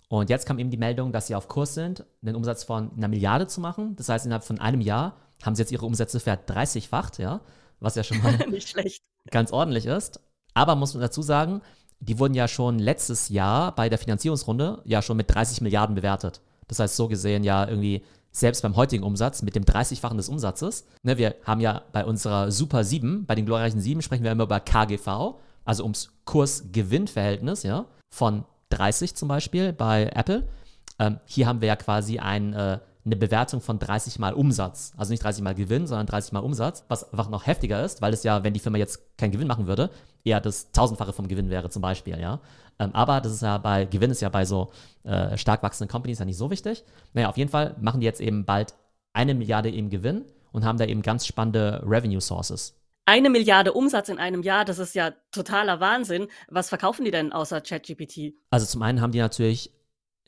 Und 0.09 0.29
jetzt 0.29 0.45
kam 0.45 0.59
eben 0.59 0.71
die 0.71 0.77
Meldung, 0.77 1.11
dass 1.11 1.29
sie 1.29 1.35
auf 1.35 1.49
Kurs 1.49 1.73
sind, 1.73 2.05
einen 2.23 2.37
Umsatz 2.37 2.65
von 2.65 2.91
einer 2.95 3.09
Milliarde 3.09 3.47
zu 3.47 3.63
machen. 3.63 3.97
Das 3.97 4.11
heißt, 4.11 4.27
innerhalb 4.27 4.45
von 4.45 4.61
einem 4.61 4.83
Jahr 4.83 5.17
haben 5.43 5.55
sie 5.55 5.63
jetzt 5.63 5.73
ihre 5.73 5.87
Umsätze 5.87 6.21
verdreißigfacht, 6.21 7.19
ja, 7.19 7.41
was 7.81 7.95
ja 7.95 8.05
schon 8.05 8.23
mal 8.23 8.37
nicht 8.51 8.69
schlecht. 8.69 9.03
ganz 9.31 9.51
ordentlich 9.53 9.87
ist. 9.87 10.21
Aber 10.53 10.77
muss 10.77 10.93
man 10.93 11.01
dazu 11.01 11.23
sagen, 11.23 11.63
die 12.03 12.19
wurden 12.19 12.35
ja 12.35 12.49
schon 12.49 12.79
letztes 12.79 13.29
Jahr 13.29 13.75
bei 13.75 13.89
der 13.89 13.99
Finanzierungsrunde 13.99 14.83
ja 14.85 15.03
schon 15.03 15.17
mit 15.17 15.33
30 15.33 15.61
Milliarden 15.61 15.95
bewertet. 15.95 16.41
Das 16.67 16.81
heißt, 16.81 16.97
so 16.97 17.07
gesehen 17.07 17.45
ja 17.45 17.67
irgendwie 17.67 18.03
selbst 18.33 18.63
beim 18.63 18.77
heutigen 18.77 19.05
Umsatz 19.05 19.43
mit 19.43 19.55
dem 19.55 19.65
30-fachen 19.65 20.17
des 20.17 20.29
Umsatzes. 20.29 20.85
Ne, 21.03 21.19
wir 21.19 21.37
haben 21.45 21.61
ja 21.61 21.83
bei 21.93 22.05
unserer 22.05 22.51
Super 22.51 22.83
7, 22.83 23.25
bei 23.27 23.35
den 23.35 23.47
glorreichen 23.47 23.81
7 23.81 24.03
sprechen 24.03 24.25
wir 24.25 24.33
immer 24.33 24.45
über 24.45 24.59
KGV, 24.59 25.37
also 25.65 25.83
ums 25.85 26.11
Kurs-Gewinn-Verhältnis, 26.25 27.63
ja, 27.63 27.85
von 28.11 28.45
30 28.71 29.15
zum 29.15 29.29
Beispiel 29.29 29.73
bei 29.73 30.11
Apple. 30.15 30.49
Ähm, 30.99 31.21
hier 31.27 31.47
haben 31.47 31.61
wir 31.61 31.69
ja 31.69 31.77
quasi 31.77 32.19
ein 32.19 32.53
äh, 32.55 32.79
eine 33.05 33.17
Bewertung 33.17 33.61
von 33.61 33.79
30 33.79 34.19
mal 34.19 34.33
Umsatz. 34.33 34.93
Also 34.97 35.11
nicht 35.11 35.23
30 35.23 35.43
mal 35.43 35.55
Gewinn, 35.55 35.87
sondern 35.87 36.07
30 36.07 36.33
mal 36.33 36.41
Umsatz, 36.41 36.85
was 36.89 37.11
einfach 37.11 37.29
noch 37.29 37.47
heftiger 37.47 37.85
ist, 37.85 38.01
weil 38.01 38.13
es 38.13 38.23
ja, 38.23 38.45
wenn 38.45 38.55
die 38.55 38.61
Firma 38.61 38.79
jetzt 38.79 39.17
keinen 39.19 39.33
Gewinn 39.33 39.49
machen 39.49 39.67
würde, 39.67 39.91
eher 40.25 40.41
das 40.41 40.73
tausendfache 40.73 41.13
vom 41.13 41.29
Gewinn 41.29 41.51
wäre 41.51 41.71
zum 41.71 41.83
Beispiel, 41.83 42.19
ja. 42.19 42.41
Ähm, 42.79 42.95
aber 42.95 43.21
das 43.21 43.33
ist 43.33 43.43
ja 43.43 43.59
bei, 43.59 43.85
Gewinn 43.85 44.11
ist 44.11 44.23
ja 44.23 44.29
bei 44.29 44.45
so 44.45 44.71
äh, 45.05 45.37
stark 45.37 45.63
wachsenden 45.63 45.91
Companies 45.91 46.19
ja 46.19 46.25
nicht 46.25 46.37
so 46.37 46.51
wichtig. 46.51 46.85
Naja, 47.13 47.29
auf 47.29 47.37
jeden 47.37 47.51
Fall 47.51 47.77
machen 47.81 48.01
die 48.01 48.07
jetzt 48.07 48.21
eben 48.21 48.45
bald 48.45 48.75
eine 49.13 49.35
Milliarde 49.35 49.71
im 49.71 49.91
Gewinn 49.91 50.25
und 50.53 50.65
haben 50.65 50.79
da 50.79 50.85
eben 50.85 51.03
ganz 51.03 51.27
spannende 51.27 51.83
Revenue 51.85 52.21
Sources. 52.21 52.75
Eine 53.05 53.31
Milliarde 53.31 53.73
Umsatz 53.73 54.09
in 54.09 54.19
einem 54.19 54.43
Jahr, 54.43 54.65
das 54.65 54.79
ist 54.79 54.95
ja 54.95 55.13
totaler 55.33 55.81
Wahnsinn. 55.81 56.29
Was 56.49 56.69
verkaufen 56.69 57.05
die 57.05 57.11
denn 57.11 57.33
außer 57.33 57.61
ChatGPT? 57.61 58.35
Also 58.51 58.65
zum 58.67 58.83
einen 58.83 59.01
haben 59.01 59.13
die 59.13 59.19
natürlich 59.19 59.73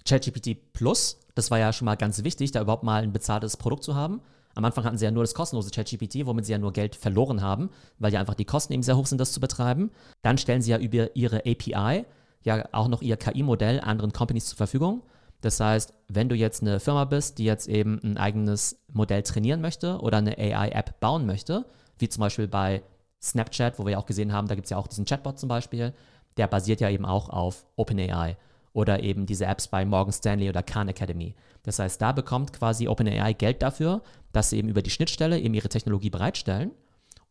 ChatGPT 0.05 0.73
Plus. 0.73 1.21
Das 1.35 1.51
war 1.51 1.59
ja 1.59 1.73
schon 1.73 1.87
mal 1.87 1.97
ganz 1.97 2.25
wichtig, 2.25 2.51
da 2.51 2.61
überhaupt 2.61 2.83
mal 2.83 3.03
ein 3.03 3.13
bezahltes 3.13 3.57
Produkt 3.57 3.85
zu 3.85 3.95
haben. 3.95 4.21
Am 4.55 4.65
Anfang 4.65 4.85
hatten 4.85 4.99
sie 4.99 5.05
ja 5.05 5.11
nur 5.11 5.23
das 5.23 5.35
kostenlose 5.35 5.71
ChatGPT, 5.71 6.27
womit 6.27 6.47
sie 6.47 6.53
ja 6.53 6.59
nur 6.59 6.73
Geld 6.73 6.97
verloren 6.97 7.43
haben, 7.43 7.71
weil 7.99 8.13
ja 8.13 8.21
einfach 8.21 8.35
die 8.35 8.45
Kosten 8.45 8.73
eben 8.73 8.83
sehr 8.83 8.97
hoch 8.97 9.07
sind, 9.07 9.19
das 9.19 9.33
zu 9.33 9.41
betreiben. 9.41 9.91
Dann 10.23 10.39
stellen 10.39 10.63
sie 10.63 10.71
ja 10.71 10.79
über 10.79 11.15
ihre 11.17 11.39
API 11.41 12.05
ja 12.43 12.69
auch 12.73 12.89
noch 12.89 13.03
ihr 13.03 13.17
KI-Modell 13.17 13.81
anderen 13.81 14.13
Companies 14.13 14.47
zur 14.47 14.57
Verfügung. 14.57 15.03
Das 15.41 15.61
heißt, 15.61 15.93
wenn 16.09 16.29
du 16.29 16.35
jetzt 16.35 16.63
eine 16.63 16.81
Firma 16.81 17.05
bist, 17.05 17.39
die 17.39 17.45
jetzt 17.45 17.69
eben 17.69 18.01
ein 18.03 18.17
eigenes 18.17 18.79
Modell 18.93 19.23
trainieren 19.23 19.61
möchte 19.61 19.99
oder 19.99 20.19
eine 20.19 20.39
AI-App 20.39 21.01
bauen 21.01 21.27
möchte, 21.27 21.67
wie 21.99 22.09
zum 22.09 22.21
Beispiel 22.21 22.49
bei 22.49 22.83
Snapchat, 23.21 23.79
wo 23.79 23.85
wir 23.85 23.93
ja 23.93 23.99
auch 23.99 24.07
gesehen 24.07 24.33
haben, 24.33 24.49
da 24.49 24.55
gibt 24.55 24.67
es 24.67 24.71
ja 24.71 24.77
auch 24.77 24.87
diesen 24.87 25.05
Chatbot 25.05 25.39
zum 25.39 25.49
Beispiel, 25.49 25.93
der 26.37 26.47
basiert 26.47 26.81
ja 26.81 26.91
eben 26.91 27.05
auch 27.05 27.29
auf 27.29 27.67
OpenAI 27.77 28.37
oder 28.75 29.03
eben 29.03 29.25
diese 29.25 29.47
Apps 29.47 29.69
bei 29.69 29.87
Morgan 29.87 30.13
Stanley 30.13 30.51
oder 30.51 30.63
Khan 30.63 30.89
Academy. 30.89 31.35
Das 31.63 31.79
heißt, 31.79 32.03
da 32.03 32.13
bekommt 32.13 32.53
quasi 32.53 32.89
OpenAI 32.89 33.33
Geld 33.33 33.63
dafür, 33.63 34.03
dass 34.33 34.51
sie 34.51 34.59
eben 34.59 34.69
über 34.69 34.83
die 34.83 34.91
Schnittstelle 34.91 35.41
eben 35.41 35.55
ihre 35.55 35.69
Technologie 35.69 36.11
bereitstellen. 36.11 36.73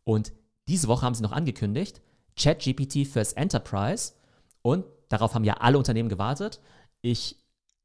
Und 0.02 0.32
diese 0.66 0.88
Woche 0.88 1.04
haben 1.04 1.14
sie 1.14 1.22
noch 1.22 1.32
angekündigt, 1.32 2.00
ChatGPT 2.36 3.06
fürs 3.06 3.34
Enterprise. 3.34 4.14
Und 4.62 4.86
darauf 5.10 5.34
haben 5.34 5.44
ja 5.44 5.58
alle 5.58 5.76
Unternehmen 5.76 6.08
gewartet. 6.08 6.60
Ich 7.02 7.36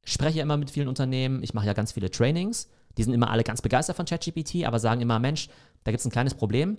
spreche 0.05 0.39
immer 0.39 0.55
mit 0.55 0.71
vielen 0.71 0.87
Unternehmen, 0.87 1.43
ich 1.43 1.53
mache 1.53 1.67
ja 1.67 1.73
ganz 1.73 1.91
viele 1.91 2.09
Trainings. 2.09 2.69
Die 2.97 3.03
sind 3.03 3.13
immer 3.13 3.29
alle 3.29 3.43
ganz 3.43 3.61
begeistert 3.61 3.97
von 3.97 4.05
ChatGPT, 4.05 4.65
aber 4.65 4.79
sagen 4.79 5.01
immer, 5.01 5.19
Mensch, 5.19 5.49
da 5.83 5.91
gibt 5.91 5.99
es 5.99 6.05
ein 6.05 6.11
kleines 6.11 6.33
Problem. 6.33 6.77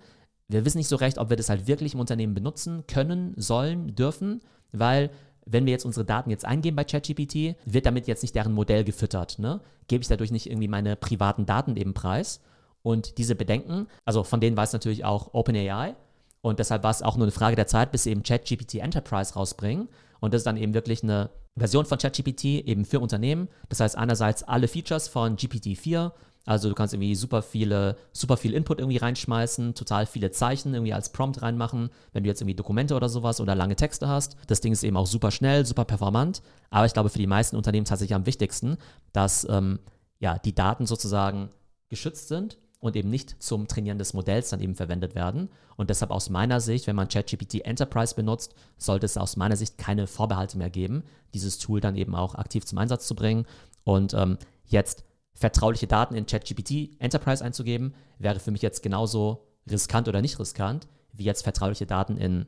Wir 0.49 0.64
wissen 0.64 0.78
nicht 0.78 0.88
so 0.88 0.96
recht, 0.96 1.18
ob 1.18 1.28
wir 1.28 1.37
das 1.37 1.50
halt 1.50 1.66
wirklich 1.66 1.92
im 1.92 2.00
Unternehmen 2.00 2.34
benutzen 2.34 2.87
können, 2.87 3.34
sollen, 3.37 3.94
dürfen, 3.94 4.40
weil 4.72 5.10
wenn 5.50 5.66
wir 5.66 5.73
jetzt 5.73 5.85
unsere 5.85 6.07
Daten 6.07 6.30
jetzt 6.30 6.45
eingeben 6.45 6.76
bei 6.76 6.85
ChatGPT, 6.85 7.57
wird 7.64 7.87
damit 7.87 8.07
jetzt 8.07 8.23
nicht 8.23 8.35
deren 8.35 8.52
Modell 8.52 8.85
gefüttert. 8.85 9.38
Ne? 9.38 9.61
Gebe 9.88 10.02
ich 10.02 10.09
dadurch 10.09 10.30
nicht 10.30 10.47
irgendwie 10.47 10.69
meine 10.69 10.97
privaten 10.97 11.47
Daten 11.47 11.76
eben 11.76 11.95
preis? 11.95 12.40
Und 12.83 13.19
diese 13.19 13.35
Bedenken, 13.35 13.88
also 14.04 14.23
von 14.23 14.40
denen 14.40 14.57
weiß 14.57 14.73
natürlich 14.73 15.04
auch 15.04 15.35
OpenAI. 15.35 15.97
Und 16.40 16.59
deshalb 16.59 16.83
war 16.83 16.90
es 16.90 17.02
auch 17.02 17.16
nur 17.16 17.26
eine 17.26 17.33
Frage 17.33 17.57
der 17.57 17.66
Zeit, 17.66 17.92
bis 17.92 18.04
sie 18.04 18.11
eben 18.11 18.23
ChatGPT 18.23 18.76
Enterprise 18.76 19.35
rausbringen. 19.35 19.88
Und 20.21 20.33
das 20.33 20.40
ist 20.40 20.47
dann 20.47 20.57
eben 20.57 20.73
wirklich 20.73 21.02
eine 21.02 21.30
Version 21.59 21.85
von 21.85 21.99
ChatGPT 21.99 22.45
eben 22.45 22.85
für 22.85 23.00
Unternehmen. 23.00 23.49
Das 23.69 23.80
heißt 23.80 23.97
einerseits 23.97 24.42
alle 24.42 24.69
Features 24.69 25.09
von 25.09 25.37
GPT-4, 25.37 26.12
also 26.47 26.68
du 26.68 26.75
kannst 26.75 26.94
irgendwie 26.94 27.14
super 27.14 27.42
viele, 27.42 27.97
super 28.12 28.37
viel 28.37 28.54
Input 28.54 28.78
irgendwie 28.78 28.97
reinschmeißen, 28.97 29.75
total 29.75 30.06
viele 30.06 30.30
Zeichen 30.30 30.73
irgendwie 30.73 30.94
als 30.94 31.12
Prompt 31.12 31.42
reinmachen, 31.42 31.90
wenn 32.12 32.25
du 32.25 32.28
jetzt 32.28 32.40
irgendwie 32.40 32.56
Dokumente 32.56 32.94
oder 32.94 33.09
sowas 33.09 33.40
oder 33.40 33.54
lange 33.54 33.76
Texte 33.76 34.09
hast. 34.09 34.37
Das 34.47 34.61
Ding 34.61 34.73
ist 34.73 34.82
eben 34.82 34.97
auch 34.97 35.06
super 35.06 35.30
schnell, 35.30 35.66
super 35.66 35.85
performant. 35.85 36.42
Aber 36.70 36.87
ich 36.87 36.92
glaube 36.92 37.11
für 37.11 37.18
die 37.18 37.26
meisten 37.26 37.56
Unternehmen 37.56 37.85
tatsächlich 37.85 38.14
am 38.14 38.26
wichtigsten, 38.26 38.78
dass 39.12 39.47
ähm, 39.50 39.80
ja, 40.18 40.38
die 40.38 40.54
Daten 40.54 40.87
sozusagen 40.87 41.50
geschützt 41.88 42.28
sind 42.28 42.59
und 42.78 42.97
eben 42.97 43.11
nicht 43.11 43.42
zum 43.42 43.68
Trainieren 43.68 43.99
des 43.99 44.14
Modells 44.14 44.50
dann 44.50 44.61
eben 44.61 44.75
verwendet 44.75 45.14
werden. 45.14 45.50
Und 45.76 45.90
deshalb 45.90 46.11
aus 46.11 46.30
meiner 46.30 46.61
Sicht, 46.61 46.87
wenn 46.87 46.97
man 46.97 47.09
ChatGPT 47.09 47.61
Enterprise 47.66 48.14
benutzt, 48.14 48.54
sollte 48.78 49.06
es 49.06 49.18
aus 49.18 49.37
meiner 49.37 49.56
Sicht 49.56 49.76
keine 49.76 50.07
Vorbehalte 50.07 50.57
mehr 50.57 50.70
geben, 50.70 51.05
dieses 51.35 51.59
Tool 51.59 51.81
dann 51.81 51.96
eben 51.96 52.14
auch 52.14 52.35
aktiv 52.35 52.64
zum 52.64 52.79
Einsatz 52.79 53.07
zu 53.07 53.14
bringen. 53.14 53.46
Und 53.85 54.14
ähm, 54.14 54.38
jetzt 54.66 55.05
vertrauliche 55.35 55.87
Daten 55.87 56.14
in 56.14 56.27
ChatGPT 56.27 57.01
Enterprise 57.01 57.45
einzugeben, 57.45 57.95
wäre 58.19 58.40
für 58.40 58.51
mich 58.51 58.62
jetzt 58.62 58.83
genauso 58.83 59.47
riskant 59.71 60.09
oder 60.09 60.21
nicht 60.21 60.38
riskant, 60.38 60.88
wie 61.12 61.25
jetzt 61.25 61.43
vertrauliche 61.43 61.87
Daten 61.87 62.16
in 62.16 62.47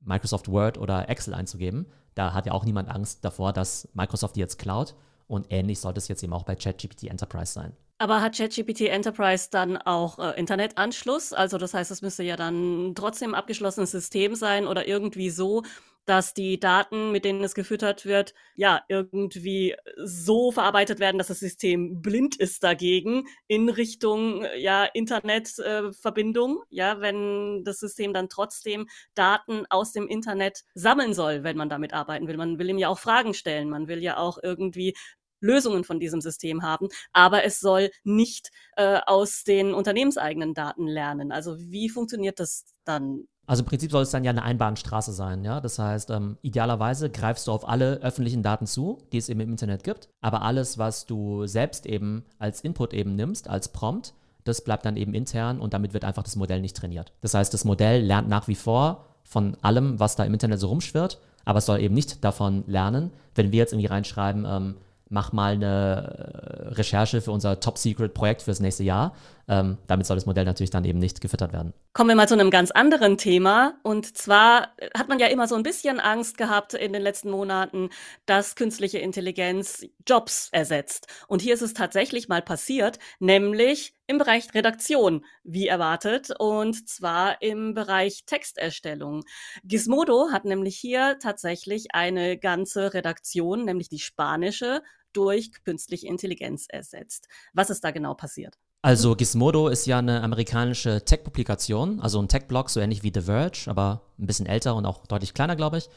Microsoft 0.00 0.48
Word 0.48 0.78
oder 0.78 1.08
Excel 1.08 1.34
einzugeben. 1.34 1.86
Da 2.14 2.34
hat 2.34 2.46
ja 2.46 2.52
auch 2.52 2.64
niemand 2.64 2.88
Angst 2.88 3.24
davor, 3.24 3.52
dass 3.52 3.88
Microsoft 3.94 4.36
die 4.36 4.40
jetzt 4.40 4.58
klaut. 4.58 4.94
Und 5.26 5.46
ähnlich 5.50 5.80
sollte 5.80 5.98
es 5.98 6.08
jetzt 6.08 6.22
eben 6.22 6.32
auch 6.32 6.42
bei 6.42 6.56
ChatGPT 6.56 7.04
Enterprise 7.04 7.52
sein. 7.52 7.74
Aber 7.98 8.20
hat 8.20 8.36
ChatGPT 8.36 8.82
Enterprise 8.82 9.48
dann 9.50 9.76
auch 9.76 10.18
äh, 10.18 10.38
Internetanschluss? 10.38 11.32
Also 11.32 11.56
das 11.56 11.72
heißt, 11.72 11.90
es 11.90 12.02
müsste 12.02 12.24
ja 12.24 12.36
dann 12.36 12.94
trotzdem 12.96 13.30
ein 13.30 13.34
abgeschlossenes 13.36 13.92
System 13.92 14.34
sein 14.34 14.66
oder 14.66 14.88
irgendwie 14.88 15.30
so, 15.30 15.62
dass 16.04 16.34
die 16.34 16.58
Daten, 16.58 17.12
mit 17.12 17.24
denen 17.24 17.44
es 17.44 17.54
gefüttert 17.54 18.06
wird, 18.06 18.34
ja, 18.54 18.82
irgendwie 18.88 19.76
so 20.04 20.50
verarbeitet 20.52 20.98
werden, 21.00 21.18
dass 21.18 21.28
das 21.28 21.40
System 21.40 22.02
blind 22.02 22.36
ist 22.36 22.62
dagegen 22.64 23.26
in 23.46 23.68
Richtung, 23.68 24.44
ja, 24.56 24.84
Internetverbindung, 24.84 26.62
äh, 26.70 26.74
ja, 26.76 27.00
wenn 27.00 27.62
das 27.64 27.78
System 27.78 28.12
dann 28.12 28.28
trotzdem 28.28 28.88
Daten 29.14 29.64
aus 29.70 29.92
dem 29.92 30.08
Internet 30.08 30.64
sammeln 30.74 31.14
soll, 31.14 31.44
wenn 31.44 31.56
man 31.56 31.68
damit 31.68 31.92
arbeiten 31.92 32.26
will. 32.26 32.36
Man 32.36 32.58
will 32.58 32.70
ihm 32.70 32.78
ja 32.78 32.88
auch 32.88 32.98
Fragen 32.98 33.34
stellen, 33.34 33.70
man 33.70 33.88
will 33.88 34.02
ja 34.02 34.16
auch 34.16 34.38
irgendwie 34.42 34.94
Lösungen 35.40 35.84
von 35.84 35.98
diesem 36.00 36.20
System 36.20 36.62
haben, 36.62 36.88
aber 37.12 37.44
es 37.44 37.58
soll 37.60 37.90
nicht 38.04 38.50
äh, 38.76 39.00
aus 39.06 39.44
den 39.44 39.74
unternehmenseigenen 39.74 40.54
Daten 40.54 40.86
lernen. 40.86 41.32
Also 41.32 41.58
wie 41.58 41.88
funktioniert 41.88 42.38
das 42.40 42.64
dann? 42.84 43.26
Also 43.46 43.62
im 43.62 43.68
Prinzip 43.68 43.90
soll 43.90 44.02
es 44.02 44.10
dann 44.10 44.24
ja 44.24 44.30
eine 44.30 44.42
Einbahnstraße 44.42 45.12
sein, 45.12 45.44
ja. 45.44 45.60
Das 45.60 45.78
heißt, 45.78 46.10
ähm, 46.10 46.38
idealerweise 46.42 47.10
greifst 47.10 47.48
du 47.48 47.52
auf 47.52 47.68
alle 47.68 47.94
öffentlichen 48.02 48.42
Daten 48.42 48.66
zu, 48.66 48.98
die 49.12 49.18
es 49.18 49.28
eben 49.28 49.40
im 49.40 49.50
Internet 49.50 49.82
gibt, 49.84 50.08
aber 50.20 50.42
alles, 50.42 50.78
was 50.78 51.06
du 51.06 51.46
selbst 51.46 51.86
eben 51.86 52.24
als 52.38 52.60
Input 52.60 52.94
eben 52.94 53.16
nimmst, 53.16 53.48
als 53.48 53.68
Prompt, 53.68 54.14
das 54.44 54.62
bleibt 54.62 54.84
dann 54.86 54.96
eben 54.96 55.14
intern 55.14 55.60
und 55.60 55.74
damit 55.74 55.92
wird 55.92 56.04
einfach 56.04 56.22
das 56.22 56.36
Modell 56.36 56.60
nicht 56.60 56.76
trainiert. 56.76 57.12
Das 57.20 57.34
heißt, 57.34 57.52
das 57.52 57.64
Modell 57.64 58.02
lernt 58.02 58.28
nach 58.28 58.48
wie 58.48 58.54
vor 58.54 59.06
von 59.24 59.56
allem, 59.62 59.98
was 59.98 60.16
da 60.16 60.24
im 60.24 60.32
Internet 60.32 60.60
so 60.60 60.68
rumschwirrt, 60.68 61.18
aber 61.44 61.58
es 61.58 61.66
soll 61.66 61.80
eben 61.80 61.94
nicht 61.94 62.24
davon 62.24 62.64
lernen, 62.66 63.10
wenn 63.34 63.52
wir 63.52 63.58
jetzt 63.58 63.72
irgendwie 63.72 63.86
reinschreiben, 63.86 64.44
ähm, 64.46 64.76
mach 65.12 65.32
mal 65.32 65.52
eine 65.52 66.68
äh, 66.68 66.74
Recherche 66.74 67.20
für 67.20 67.30
unser 67.30 67.60
Top-Secret-Projekt 67.60 68.42
fürs 68.42 68.60
nächste 68.60 68.82
Jahr. 68.82 69.14
Ähm, 69.46 69.76
damit 69.86 70.06
soll 70.06 70.16
das 70.16 70.24
Modell 70.24 70.44
natürlich 70.44 70.70
dann 70.70 70.84
eben 70.84 70.98
nicht 70.98 71.20
gefüttert 71.20 71.52
werden. 71.52 71.74
Kommen 71.92 72.08
wir 72.08 72.16
mal 72.16 72.28
zu 72.28 72.34
einem 72.34 72.50
ganz 72.50 72.70
anderen 72.70 73.18
Thema. 73.18 73.74
Und 73.82 74.16
zwar 74.16 74.68
hat 74.96 75.08
man 75.08 75.18
ja 75.18 75.26
immer 75.26 75.46
so 75.46 75.54
ein 75.54 75.62
bisschen 75.62 76.00
Angst 76.00 76.38
gehabt 76.38 76.74
in 76.74 76.92
den 76.92 77.02
letzten 77.02 77.30
Monaten, 77.30 77.90
dass 78.24 78.56
künstliche 78.56 78.98
Intelligenz 78.98 79.84
Jobs 80.06 80.48
ersetzt. 80.52 81.06
Und 81.28 81.42
hier 81.42 81.54
ist 81.54 81.62
es 81.62 81.74
tatsächlich 81.74 82.28
mal 82.28 82.40
passiert, 82.40 82.98
nämlich 83.18 83.94
im 84.06 84.18
Bereich 84.18 84.52
Redaktion, 84.54 85.24
wie 85.44 85.66
erwartet, 85.66 86.32
und 86.38 86.88
zwar 86.88 87.40
im 87.42 87.74
Bereich 87.74 88.24
Texterstellung. 88.26 89.24
Gizmodo 89.64 90.28
hat 90.32 90.44
nämlich 90.44 90.76
hier 90.76 91.18
tatsächlich 91.20 91.94
eine 91.94 92.38
ganze 92.38 92.94
Redaktion, 92.94 93.64
nämlich 93.64 93.88
die 93.88 94.00
spanische, 94.00 94.82
durch 95.12 95.52
künstliche 95.64 96.06
Intelligenz 96.06 96.66
ersetzt. 96.68 97.28
Was 97.52 97.70
ist 97.70 97.84
da 97.84 97.90
genau 97.90 98.14
passiert? 98.14 98.56
Also 98.84 99.14
Gizmodo 99.14 99.68
ist 99.68 99.86
ja 99.86 99.98
eine 99.98 100.22
amerikanische 100.22 101.04
Tech-Publikation, 101.04 102.00
also 102.00 102.20
ein 102.20 102.28
Tech-Blog, 102.28 102.68
so 102.68 102.80
ähnlich 102.80 103.04
wie 103.04 103.12
The 103.14 103.20
Verge, 103.22 103.64
aber 103.66 104.02
ein 104.18 104.26
bisschen 104.26 104.46
älter 104.46 104.74
und 104.74 104.86
auch 104.86 105.06
deutlich 105.06 105.34
kleiner, 105.34 105.54
glaube 105.54 105.78
ich. 105.78 105.88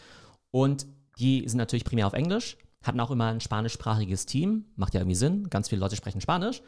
Und 0.51 0.85
die 1.17 1.47
sind 1.47 1.57
natürlich 1.57 1.85
primär 1.85 2.05
auf 2.05 2.13
Englisch, 2.13 2.57
hatten 2.83 2.99
auch 2.99 3.09
immer 3.09 3.25
ein 3.27 3.41
spanischsprachiges 3.41 4.27
Team, 4.27 4.65
macht 4.75 4.93
ja 4.93 4.99
irgendwie 4.99 5.15
Sinn, 5.15 5.49
ganz 5.49 5.69
viele 5.69 5.79
Leute 5.79 5.95
sprechen 5.95 6.21
Spanisch. 6.21 6.61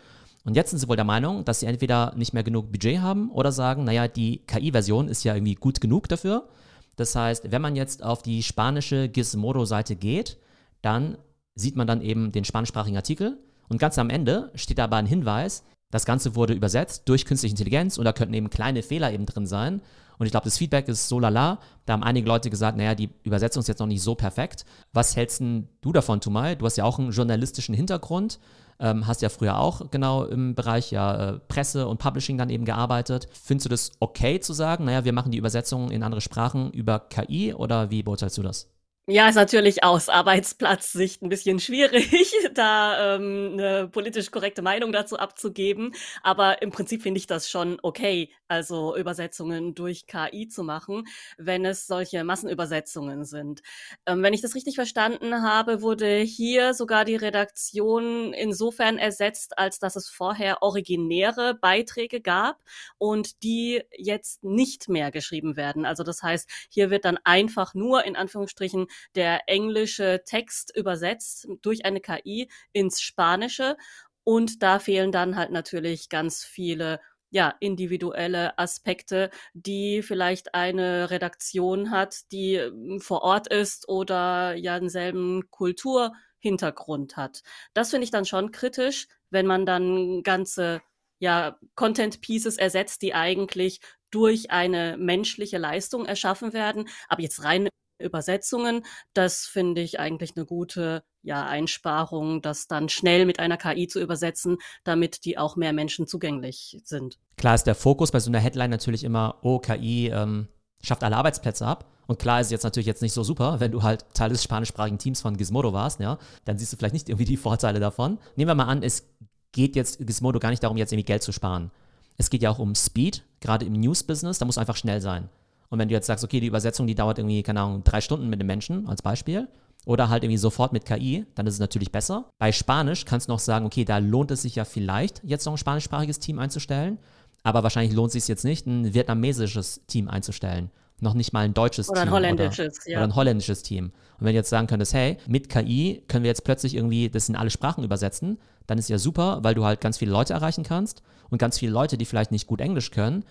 Und 0.48 0.56
jetzt 0.56 0.70
sind 0.70 0.80
sie 0.80 0.88
wohl 0.88 0.96
der 0.96 1.04
Meinung, 1.04 1.44
dass 1.44 1.60
sie 1.60 1.66
entweder 1.66 2.14
nicht 2.16 2.34
mehr 2.34 2.42
genug 2.42 2.72
Budget 2.72 3.02
haben 3.02 3.30
oder 3.32 3.52
sagen, 3.52 3.84
naja, 3.84 4.08
die 4.08 4.46
KI-Version 4.48 5.10
ist 5.10 5.26
ja 5.26 5.36
irgendwie 5.36 5.56
gut 5.56 5.82
genug 5.82 6.08
dafür. 6.08 6.48
Das 6.96 7.14
heißt, 7.18 7.52
wenn 7.52 7.62
man 7.62 7.76
jetzt 7.76 8.02
auf 8.02 8.24
die 8.24 8.42
spanische 8.44 9.10
Gizmodo-Seite 9.10 9.98
geht, 9.98 10.38
dann 10.82 11.18
sieht 11.56 11.76
man 11.76 11.86
dann 11.86 12.00
eben 12.00 12.32
den 12.32 12.46
spanischsprachigen 12.46 12.96
Artikel 12.96 13.38
und 13.68 13.78
ganz 13.78 14.00
am 14.00 14.10
Ende 14.10 14.50
steht 14.56 14.80
aber 14.80 14.96
ein 14.96 15.06
Hinweis, 15.06 15.66
das 15.92 16.06
Ganze 16.06 16.36
wurde 16.36 16.54
übersetzt 16.54 17.04
durch 17.10 17.26
künstliche 17.26 17.52
Intelligenz 17.52 17.98
und 17.98 18.06
da 18.06 18.14
könnten 18.14 18.34
eben 18.34 18.50
kleine 18.50 18.84
Fehler 18.84 19.12
eben 19.12 19.26
drin 19.26 19.48
sein. 19.48 19.82
Und 20.18 20.26
ich 20.26 20.32
glaube, 20.32 20.46
das 20.46 20.58
Feedback 20.58 20.88
ist 20.88 21.08
so 21.08 21.20
lala. 21.20 21.60
Da 21.86 21.94
haben 21.94 22.04
einige 22.04 22.28
Leute 22.28 22.50
gesagt, 22.50 22.78
naja, 22.78 22.96
die 22.96 23.10
Übersetzung 23.24 23.62
ist 23.62 23.68
jetzt 23.68 23.80
noch 23.80 23.88
nicht 23.88 24.02
so 24.02 24.16
perfekt. 24.16 24.66
Was 24.92 25.16
hältst 25.16 25.42
du 25.42 25.94
davon, 25.94 26.20
Tumai? 26.20 26.56
Du 26.56 26.66
hast 26.66 26.78
ja 26.78 26.84
auch 26.84 27.00
einen 27.00 27.12
journalistischen 27.12 27.76
Hintergrund, 27.76 28.40
ähm, 28.80 29.08
hast 29.08 29.22
ja 29.22 29.30
früher 29.30 29.60
auch 29.60 29.90
genau 29.92 30.24
im 30.24 30.56
Bereich 30.56 30.92
ja 30.92 31.32
äh, 31.32 31.40
Presse 31.48 31.88
und 31.88 32.00
Publishing 32.00 32.38
dann 32.38 32.50
eben 32.50 32.66
gearbeitet. 32.66 33.28
Findest 33.32 33.66
du 33.66 33.70
das 33.70 33.92
okay 34.00 34.40
zu 34.40 34.54
sagen, 34.54 34.86
naja, 34.86 35.06
wir 35.06 35.14
machen 35.14 35.32
die 35.32 35.38
Übersetzung 35.38 35.92
in 35.92 36.04
andere 36.04 36.22
Sprachen 36.22 36.72
über 36.72 37.00
KI 37.00 37.54
oder 37.54 37.90
wie 37.90 38.04
beurteilst 38.04 38.38
du 38.38 38.44
das? 38.44 38.70
Ja, 39.10 39.30
ist 39.30 39.36
natürlich 39.36 39.86
aus 39.86 40.10
Arbeitsplatzsicht 40.10 41.22
ein 41.22 41.30
bisschen 41.30 41.60
schwierig, 41.62 42.12
da, 42.54 43.16
ähm, 43.16 43.56
'ne 43.56 43.88
politisch 43.90 44.32
korrekte 44.32 44.62
Meinung 44.62 44.92
dazu 44.92 45.18
abzugeben. 45.18 45.94
Aber 46.24 46.62
im 46.62 46.72
Prinzip 46.72 47.04
finde 47.04 47.18
ich 47.20 47.26
das 47.26 47.50
schon 47.50 47.80
okay, 47.84 48.30
also 48.50 48.98
Übersetzungen 48.98 49.74
durch 49.76 50.08
KI 50.08 50.50
zu 50.50 50.62
machen, 50.66 51.08
wenn 51.38 51.64
es 51.64 51.88
solche 51.88 52.22
Massenübersetzungen 52.26 53.24
sind. 53.24 53.62
Ähm, 54.06 54.24
wenn 54.24 54.34
ich 54.34 54.42
das 54.42 54.56
richtig 54.56 54.76
verstanden 54.76 55.42
habe, 55.42 55.82
wurde 55.82 56.18
hier 56.20 56.74
sogar 56.74 57.06
die 57.06 57.16
Redaktion 57.16 58.34
insofern 58.34 58.98
ersetzt, 58.98 59.58
als 59.58 59.80
dass 59.80 59.96
es 59.96 60.10
vorher 60.10 60.62
originäre 60.64 61.56
Beiträge 61.56 62.20
gab 62.20 62.62
und 62.98 63.42
die 63.44 63.82
jetzt 63.98 64.44
nicht 64.44 64.90
mehr 64.90 65.12
geschrieben 65.12 65.56
werden. 65.56 65.86
Also 65.86 66.04
das 66.04 66.22
heißt, 66.24 66.50
hier 66.70 66.90
wird 66.90 67.06
dann 67.06 67.18
einfach 67.24 67.74
nur 67.74 68.04
in 68.04 68.18
Anführungsstrichen 68.18 68.88
der 69.16 69.48
englische 69.48 70.24
Text 70.26 70.76
übersetzt 70.76 71.48
durch 71.62 71.86
eine 71.86 72.02
KI 72.02 72.50
ins 72.74 73.02
Spanische. 73.02 73.78
Und 74.24 74.62
da 74.64 74.80
fehlen 74.80 75.12
dann 75.12 75.36
halt 75.36 75.52
natürlich 75.52 76.10
ganz 76.10 76.44
viele 76.44 77.00
ja, 77.30 77.54
individuelle 77.60 78.58
Aspekte, 78.58 79.30
die 79.54 80.02
vielleicht 80.02 80.54
eine 80.56 81.10
Redaktion 81.10 81.92
hat, 81.92 82.32
die 82.32 82.60
hm, 82.60 83.00
vor 83.02 83.22
Ort 83.22 83.48
ist 83.48 83.90
oder 83.90 84.56
ja 84.56 84.80
denselben 84.80 85.50
Kulturhintergrund 85.50 87.18
hat. 87.18 87.44
Das 87.74 87.90
finde 87.90 88.06
ich 88.06 88.12
dann 88.12 88.26
schon 88.26 88.52
kritisch, 88.52 89.08
wenn 89.30 89.46
man 89.46 89.66
dann 89.66 90.24
ganze 90.24 90.82
ja, 91.20 91.58
Content 91.76 92.22
Pieces 92.22 92.58
ersetzt, 92.58 93.02
die 93.02 93.14
eigentlich 93.14 93.82
durch 94.12 94.52
eine 94.52 94.98
menschliche 94.98 95.58
Leistung 95.58 96.06
erschaffen 96.06 96.54
werden. 96.54 96.88
Aber 97.10 97.22
jetzt 97.22 97.44
rein 97.44 97.68
Übersetzungen. 98.00 98.86
Das 99.14 99.46
finde 99.46 99.82
ich 99.82 100.00
eigentlich 100.00 100.34
eine 100.36 100.46
gute, 100.46 101.04
ja, 101.22 101.46
Einsparung, 101.46 102.42
das 102.42 102.68
dann 102.68 102.90
schnell 102.90 103.26
mit 103.26 103.40
einer 103.40 103.58
KI 103.58 103.88
zu 103.88 104.00
übersetzen, 104.00 104.58
damit 104.84 105.26
die 105.26 105.38
auch 105.38 105.56
mehr 105.56 105.74
Menschen 105.74 106.08
zugänglich 106.08 106.80
sind. 106.84 107.18
Klar 107.38 107.56
ist 107.56 107.66
der 107.66 107.76
Fokus 107.76 108.12
bei 108.12 108.20
so 108.20 108.30
einer 108.30 108.40
Headline 108.40 108.70
natürlich 108.70 109.04
immer, 109.04 109.38
oh, 109.42 109.60
KI 109.60 110.08
ähm, 110.08 110.48
schafft 110.82 111.04
alle 111.04 111.18
Arbeitsplätze 111.18 111.66
ab. 111.66 111.86
Und 112.08 112.20
klar 112.20 112.40
ist 112.40 112.52
jetzt 112.52 112.64
natürlich 112.64 112.88
jetzt 112.88 113.02
nicht 113.02 113.14
so 113.14 113.24
super, 113.24 113.60
wenn 113.60 113.72
du 113.72 113.84
halt 113.84 114.06
Teil 114.14 114.30
des 114.30 114.42
spanischsprachigen 114.42 114.98
Teams 114.98 115.22
von 115.22 115.36
Gizmodo 115.36 115.74
warst, 115.74 116.00
ja, 116.00 116.18
dann 116.46 116.58
siehst 116.58 116.72
du 116.72 116.78
vielleicht 116.78 116.94
nicht 116.94 117.10
irgendwie 117.10 117.26
die 117.26 117.38
Vorteile 117.38 117.80
davon. 117.80 118.18
Nehmen 118.38 118.50
wir 118.50 118.56
mal 118.56 118.68
an, 118.68 118.82
es 118.82 119.04
geht 119.52 119.76
jetzt 119.76 120.06
Gizmodo 120.06 120.40
gar 120.40 120.50
nicht 120.50 120.64
darum, 120.64 120.78
jetzt 120.78 120.94
irgendwie 120.94 121.06
Geld 121.06 121.24
zu 121.24 121.34
sparen. 121.34 121.72
Es 122.18 122.30
geht 122.30 122.42
ja 122.42 122.50
auch 122.50 122.60
um 122.60 122.76
Speed, 122.76 123.24
gerade 123.42 123.66
im 123.66 123.74
News-Business, 123.74 124.40
da 124.40 124.46
muss 124.46 124.58
einfach 124.58 124.78
schnell 124.78 125.02
sein. 125.02 125.30
Und 125.70 125.80
wenn 125.80 125.88
du 125.88 125.94
jetzt 125.94 126.08
sagst, 126.08 126.24
okay, 126.24 126.40
die 126.40 126.48
Übersetzung, 126.48 126.88
die 126.88 126.96
dauert 126.96 127.20
irgendwie, 127.20 127.44
keine 127.44 127.62
Ahnung, 127.62 127.84
drei 127.84 128.02
Stunden 128.02 128.30
mit 128.30 128.40
dem 128.40 128.48
Menschen 128.48 128.88
als 128.88 129.02
Beispiel, 129.02 129.48
oder 129.88 130.10
halt 130.10 130.24
irgendwie 130.24 130.38
sofort 130.38 130.74
mit 130.74 130.86
KI, 130.86 131.26
dann 131.36 131.48
ist 131.48 131.54
es 131.54 131.60
natürlich 131.62 131.94
besser. 131.94 132.26
Bei 132.40 132.52
Spanisch 132.52 133.06
kannst 133.06 133.30
du 133.30 133.32
noch 133.32 133.40
sagen, 133.40 133.66
okay, 133.66 133.86
da 133.86 134.00
lohnt 134.00 134.32
es 134.32 134.42
sich 134.42 134.56
ja 134.56 134.66
vielleicht, 134.66 135.22
jetzt 135.24 135.46
noch 135.46 135.54
ein 135.54 135.58
spanischsprachiges 135.58 136.20
Team 136.20 136.40
einzustellen, 136.40 137.00
aber 137.44 137.64
wahrscheinlich 137.64 137.96
lohnt 137.96 138.10
es 138.10 138.14
sich 138.14 138.28
jetzt 138.28 138.44
nicht, 138.44 138.68
ein 138.68 138.94
vietnamesisches 138.94 139.86
Team 139.88 140.10
einzustellen. 140.10 140.72
Noch 141.00 141.14
nicht 141.14 141.32
mal 141.32 141.46
ein 141.46 141.54
deutsches 141.54 141.88
oder 141.90 142.02
Team. 142.02 142.10
Ein 142.10 142.14
holländisches, 142.16 142.80
oder, 142.82 142.92
ja. 142.92 142.98
oder 142.98 143.08
ein 143.08 143.16
holländisches 143.16 143.64
Team. 143.64 143.86
Und 143.86 144.26
wenn 144.26 144.34
du 144.34 144.40
jetzt 144.40 144.50
sagen 144.50 144.68
könntest, 144.68 144.94
hey, 144.94 145.18
mit 145.26 145.48
KI 145.48 146.04
können 146.10 146.24
wir 146.24 146.32
jetzt 146.32 146.44
plötzlich 146.44 146.76
irgendwie 146.76 147.10
das 147.10 147.30
in 147.30 147.38
alle 147.38 147.52
Sprachen 147.52 147.86
übersetzen, 147.86 148.40
dann 148.66 148.80
ist 148.80 148.90
ja 148.90 148.98
super, 148.98 149.40
weil 149.44 149.56
du 149.56 149.64
halt 149.64 149.80
ganz 149.80 149.98
viele 149.98 150.12
Leute 150.12 150.34
erreichen 150.34 150.66
kannst 150.66 151.02
und 151.30 151.38
ganz 151.38 151.60
viele 151.60 151.72
Leute, 151.72 151.98
die 151.98 152.06
vielleicht 152.06 152.32
nicht 152.32 152.48
gut 152.48 152.60
Englisch 152.60 152.92
können 152.92 153.24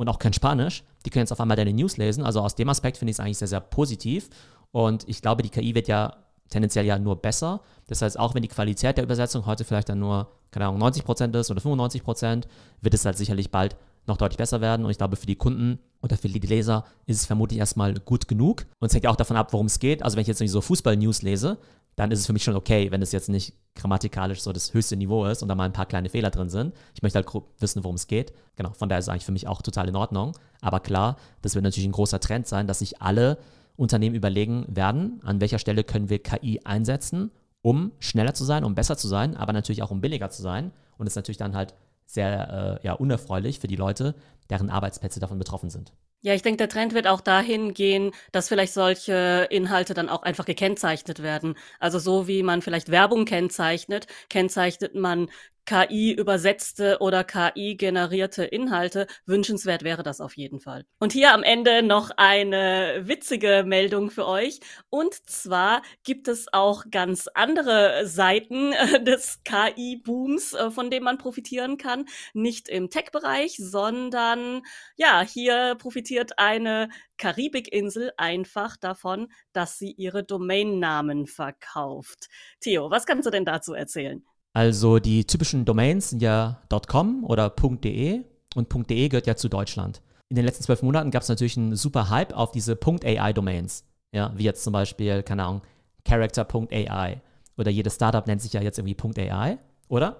und 0.00 0.08
auch 0.08 0.18
kein 0.18 0.32
Spanisch, 0.32 0.82
die 1.04 1.10
können 1.10 1.24
jetzt 1.24 1.32
auf 1.32 1.40
einmal 1.40 1.58
deine 1.58 1.74
News 1.74 1.98
lesen. 1.98 2.24
Also 2.24 2.40
aus 2.40 2.54
dem 2.54 2.70
Aspekt 2.70 2.96
finde 2.96 3.10
ich 3.10 3.16
es 3.16 3.20
eigentlich 3.20 3.36
sehr, 3.36 3.48
sehr 3.48 3.60
positiv. 3.60 4.30
Und 4.72 5.06
ich 5.06 5.20
glaube, 5.20 5.42
die 5.42 5.50
KI 5.50 5.74
wird 5.74 5.88
ja 5.88 6.16
tendenziell 6.48 6.86
ja 6.86 6.98
nur 6.98 7.16
besser. 7.16 7.60
Das 7.86 8.00
heißt, 8.00 8.18
auch 8.18 8.34
wenn 8.34 8.40
die 8.40 8.48
Qualität 8.48 8.96
der 8.96 9.04
Übersetzung 9.04 9.44
heute 9.44 9.62
vielleicht 9.62 9.90
dann 9.90 9.98
nur, 9.98 10.28
keine 10.52 10.68
Ahnung, 10.68 10.82
90% 10.82 11.38
ist 11.38 11.50
oder 11.50 11.60
95%, 11.60 12.44
wird 12.80 12.94
es 12.94 13.04
halt 13.04 13.18
sicherlich 13.18 13.50
bald 13.50 13.76
noch 14.06 14.16
deutlich 14.16 14.38
besser 14.38 14.62
werden. 14.62 14.86
Und 14.86 14.90
ich 14.90 14.96
glaube, 14.96 15.16
für 15.16 15.26
die 15.26 15.36
Kunden 15.36 15.78
oder 16.00 16.16
für 16.16 16.28
die 16.28 16.38
Leser 16.38 16.86
ist 17.04 17.18
es 17.18 17.26
vermutlich 17.26 17.60
erstmal 17.60 17.92
gut 17.92 18.26
genug. 18.26 18.64
Und 18.78 18.86
es 18.86 18.94
hängt 18.94 19.04
ja 19.04 19.10
auch 19.10 19.16
davon 19.16 19.36
ab, 19.36 19.52
worum 19.52 19.66
es 19.66 19.80
geht. 19.80 20.02
Also 20.02 20.16
wenn 20.16 20.22
ich 20.22 20.28
jetzt 20.28 20.38
so 20.38 20.60
Fußball-News 20.62 21.20
lese, 21.20 21.58
dann 21.96 22.10
ist 22.10 22.20
es 22.20 22.26
für 22.26 22.32
mich 22.32 22.44
schon 22.44 22.56
okay, 22.56 22.90
wenn 22.90 23.02
es 23.02 23.12
jetzt 23.12 23.28
nicht 23.28 23.54
grammatikalisch 23.74 24.40
so 24.40 24.52
das 24.52 24.74
höchste 24.74 24.96
Niveau 24.96 25.24
ist 25.26 25.42
und 25.42 25.48
da 25.48 25.54
mal 25.54 25.64
ein 25.64 25.72
paar 25.72 25.86
kleine 25.86 26.08
Fehler 26.08 26.30
drin 26.30 26.48
sind. 26.48 26.74
Ich 26.94 27.02
möchte 27.02 27.16
halt 27.18 27.28
wissen, 27.58 27.84
worum 27.84 27.96
es 27.96 28.06
geht. 28.06 28.32
Genau, 28.56 28.72
von 28.72 28.88
daher 28.88 28.98
ist 28.98 29.06
es 29.06 29.08
eigentlich 29.08 29.24
für 29.24 29.32
mich 29.32 29.46
auch 29.46 29.62
total 29.62 29.88
in 29.88 29.96
Ordnung. 29.96 30.36
Aber 30.60 30.80
klar, 30.80 31.16
das 31.42 31.54
wird 31.54 31.64
natürlich 31.64 31.88
ein 31.88 31.92
großer 31.92 32.20
Trend 32.20 32.46
sein, 32.46 32.66
dass 32.66 32.80
sich 32.80 33.00
alle 33.00 33.38
Unternehmen 33.76 34.14
überlegen 34.14 34.66
werden, 34.68 35.20
an 35.24 35.40
welcher 35.40 35.58
Stelle 35.58 35.84
können 35.84 36.10
wir 36.10 36.22
KI 36.22 36.60
einsetzen, 36.64 37.30
um 37.62 37.92
schneller 37.98 38.34
zu 38.34 38.44
sein, 38.44 38.64
um 38.64 38.74
besser 38.74 38.96
zu 38.96 39.08
sein, 39.08 39.36
aber 39.36 39.52
natürlich 39.52 39.82
auch 39.82 39.90
um 39.90 40.00
billiger 40.00 40.30
zu 40.30 40.42
sein. 40.42 40.72
Und 40.98 41.06
es 41.06 41.12
ist 41.12 41.16
natürlich 41.16 41.38
dann 41.38 41.54
halt 41.54 41.74
sehr 42.04 42.80
äh, 42.82 42.86
ja, 42.86 42.92
unerfreulich 42.94 43.60
für 43.60 43.68
die 43.68 43.76
Leute, 43.76 44.14
deren 44.50 44.68
Arbeitsplätze 44.68 45.20
davon 45.20 45.38
betroffen 45.38 45.70
sind. 45.70 45.92
Ja, 46.22 46.34
ich 46.34 46.42
denke, 46.42 46.58
der 46.58 46.68
Trend 46.68 46.92
wird 46.92 47.06
auch 47.06 47.22
dahin 47.22 47.72
gehen, 47.72 48.12
dass 48.32 48.48
vielleicht 48.48 48.74
solche 48.74 49.46
Inhalte 49.50 49.94
dann 49.94 50.10
auch 50.10 50.22
einfach 50.22 50.44
gekennzeichnet 50.44 51.22
werden. 51.22 51.56
Also 51.78 51.98
so 51.98 52.28
wie 52.28 52.42
man 52.42 52.60
vielleicht 52.60 52.90
Werbung 52.90 53.24
kennzeichnet, 53.24 54.06
kennzeichnet 54.28 54.94
man 54.94 55.30
KI-übersetzte 55.70 56.98
oder 56.98 57.22
KI-generierte 57.22 58.42
Inhalte. 58.42 59.06
Wünschenswert 59.24 59.84
wäre 59.84 60.02
das 60.02 60.20
auf 60.20 60.36
jeden 60.36 60.58
Fall. 60.58 60.84
Und 60.98 61.12
hier 61.12 61.32
am 61.32 61.44
Ende 61.44 61.84
noch 61.84 62.10
eine 62.16 63.02
witzige 63.04 63.62
Meldung 63.64 64.10
für 64.10 64.26
euch. 64.26 64.58
Und 64.88 65.14
zwar 65.30 65.82
gibt 66.02 66.26
es 66.26 66.52
auch 66.52 66.86
ganz 66.90 67.28
andere 67.34 68.04
Seiten 68.04 68.72
äh, 68.72 69.00
des 69.04 69.44
KI-Booms, 69.44 70.54
äh, 70.54 70.70
von 70.72 70.90
dem 70.90 71.04
man 71.04 71.18
profitieren 71.18 71.76
kann. 71.76 72.06
Nicht 72.34 72.68
im 72.68 72.90
Tech-Bereich, 72.90 73.56
sondern 73.56 74.62
ja, 74.96 75.22
hier 75.22 75.76
profitiert 75.76 76.36
eine 76.36 76.88
Karibikinsel 77.16 78.10
einfach 78.16 78.76
davon, 78.76 79.28
dass 79.52 79.78
sie 79.78 79.92
ihre 79.92 80.24
Domainnamen 80.24 81.28
verkauft. 81.28 82.28
Theo, 82.58 82.90
was 82.90 83.06
kannst 83.06 83.26
du 83.26 83.30
denn 83.30 83.44
dazu 83.44 83.72
erzählen? 83.72 84.24
Also 84.52 84.98
die 84.98 85.26
typischen 85.26 85.64
Domains 85.64 86.10
sind 86.10 86.22
ja 86.22 86.60
.com 86.88 87.24
oder 87.24 87.50
.de 87.50 88.24
und 88.54 88.90
.de 88.90 89.08
gehört 89.08 89.26
ja 89.26 89.36
zu 89.36 89.48
Deutschland. 89.48 90.02
In 90.28 90.36
den 90.36 90.44
letzten 90.44 90.64
zwölf 90.64 90.82
Monaten 90.82 91.10
gab 91.10 91.22
es 91.22 91.28
natürlich 91.28 91.56
einen 91.56 91.76
super 91.76 92.10
Hype 92.10 92.36
auf 92.36 92.52
diese 92.52 92.78
.ai-Domains. 92.84 93.84
Ja, 94.12 94.32
wie 94.36 94.44
jetzt 94.44 94.64
zum 94.64 94.72
Beispiel, 94.72 95.22
keine 95.22 95.44
Ahnung, 95.44 95.62
Character.ai. 96.04 97.20
Oder 97.56 97.70
jedes 97.70 97.94
Startup 97.94 98.26
nennt 98.26 98.40
sich 98.40 98.52
ja 98.52 98.62
jetzt 98.62 98.78
irgendwie 98.78 99.30
.ai, 99.30 99.58
oder? 99.88 100.16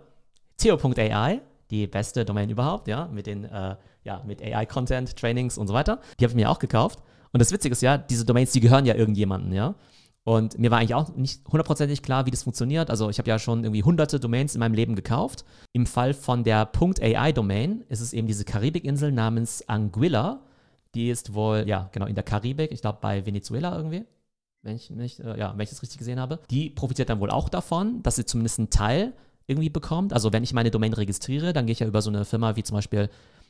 Theo.ai, 0.58 1.40
die 1.70 1.86
beste 1.86 2.24
Domain 2.24 2.50
überhaupt, 2.50 2.86
ja, 2.86 3.06
mit 3.06 3.26
den, 3.26 3.44
äh, 3.44 3.76
ja, 4.04 4.22
AI-Content, 4.42 5.16
Trainings 5.16 5.58
und 5.58 5.66
so 5.66 5.74
weiter. 5.74 6.00
Die 6.18 6.24
habe 6.24 6.32
ich 6.32 6.36
mir 6.36 6.50
auch 6.50 6.58
gekauft. 6.58 7.00
Und 7.32 7.40
das 7.40 7.52
Witzige 7.52 7.72
ist 7.72 7.82
ja, 7.82 7.96
diese 7.96 8.24
Domains, 8.24 8.52
die 8.52 8.60
gehören 8.60 8.86
ja 8.86 8.94
irgendjemandem, 8.94 9.52
ja. 9.52 9.74
Und 10.24 10.58
mir 10.58 10.70
war 10.70 10.78
eigentlich 10.78 10.94
auch 10.94 11.14
nicht 11.16 11.46
hundertprozentig 11.48 12.02
klar, 12.02 12.26
wie 12.26 12.30
das 12.30 12.42
funktioniert. 12.42 12.90
Also 12.90 13.08
ich 13.08 13.18
habe 13.18 13.28
ja 13.28 13.38
schon 13.38 13.64
irgendwie 13.64 13.82
hunderte 13.82 14.20
Domains 14.20 14.54
in 14.54 14.60
meinem 14.60 14.74
Leben 14.74 14.94
gekauft. 14.94 15.44
Im 15.72 15.86
Fall 15.86 16.12
von 16.12 16.44
der 16.44 16.70
.ai-Domain 16.78 17.84
ist 17.88 18.00
es 18.00 18.12
eben 18.12 18.26
diese 18.26 18.44
Karibikinsel 18.44 19.12
namens 19.12 19.66
Anguilla. 19.68 20.42
Die 20.94 21.08
ist 21.08 21.34
wohl, 21.34 21.64
ja, 21.66 21.88
genau, 21.92 22.06
in 22.06 22.14
der 22.14 22.24
Karibik, 22.24 22.72
ich 22.72 22.82
glaube 22.82 22.98
bei 23.00 23.24
Venezuela 23.24 23.76
irgendwie, 23.76 24.04
wenn 24.62 24.76
ich, 24.76 24.90
nicht, 24.90 25.20
äh, 25.20 25.38
ja, 25.38 25.52
wenn 25.56 25.62
ich 25.62 25.70
das 25.70 25.82
richtig 25.82 25.98
gesehen 25.98 26.20
habe. 26.20 26.40
Die 26.50 26.68
profitiert 26.68 27.08
dann 27.08 27.20
wohl 27.20 27.30
auch 27.30 27.48
davon, 27.48 28.02
dass 28.02 28.16
sie 28.16 28.26
zumindest 28.26 28.58
einen 28.58 28.70
Teil 28.70 29.14
irgendwie 29.46 29.70
bekommt. 29.70 30.12
Also 30.12 30.32
wenn 30.32 30.42
ich 30.42 30.52
meine 30.52 30.70
Domain 30.70 30.92
registriere, 30.92 31.52
dann 31.52 31.66
gehe 31.66 31.72
ich 31.72 31.80
ja 31.80 31.86
über 31.86 32.02
so 32.02 32.10
eine 32.10 32.24
Firma 32.24 32.56
wie 32.56 32.62
zum 32.62 32.76
Beispiel 32.76 33.08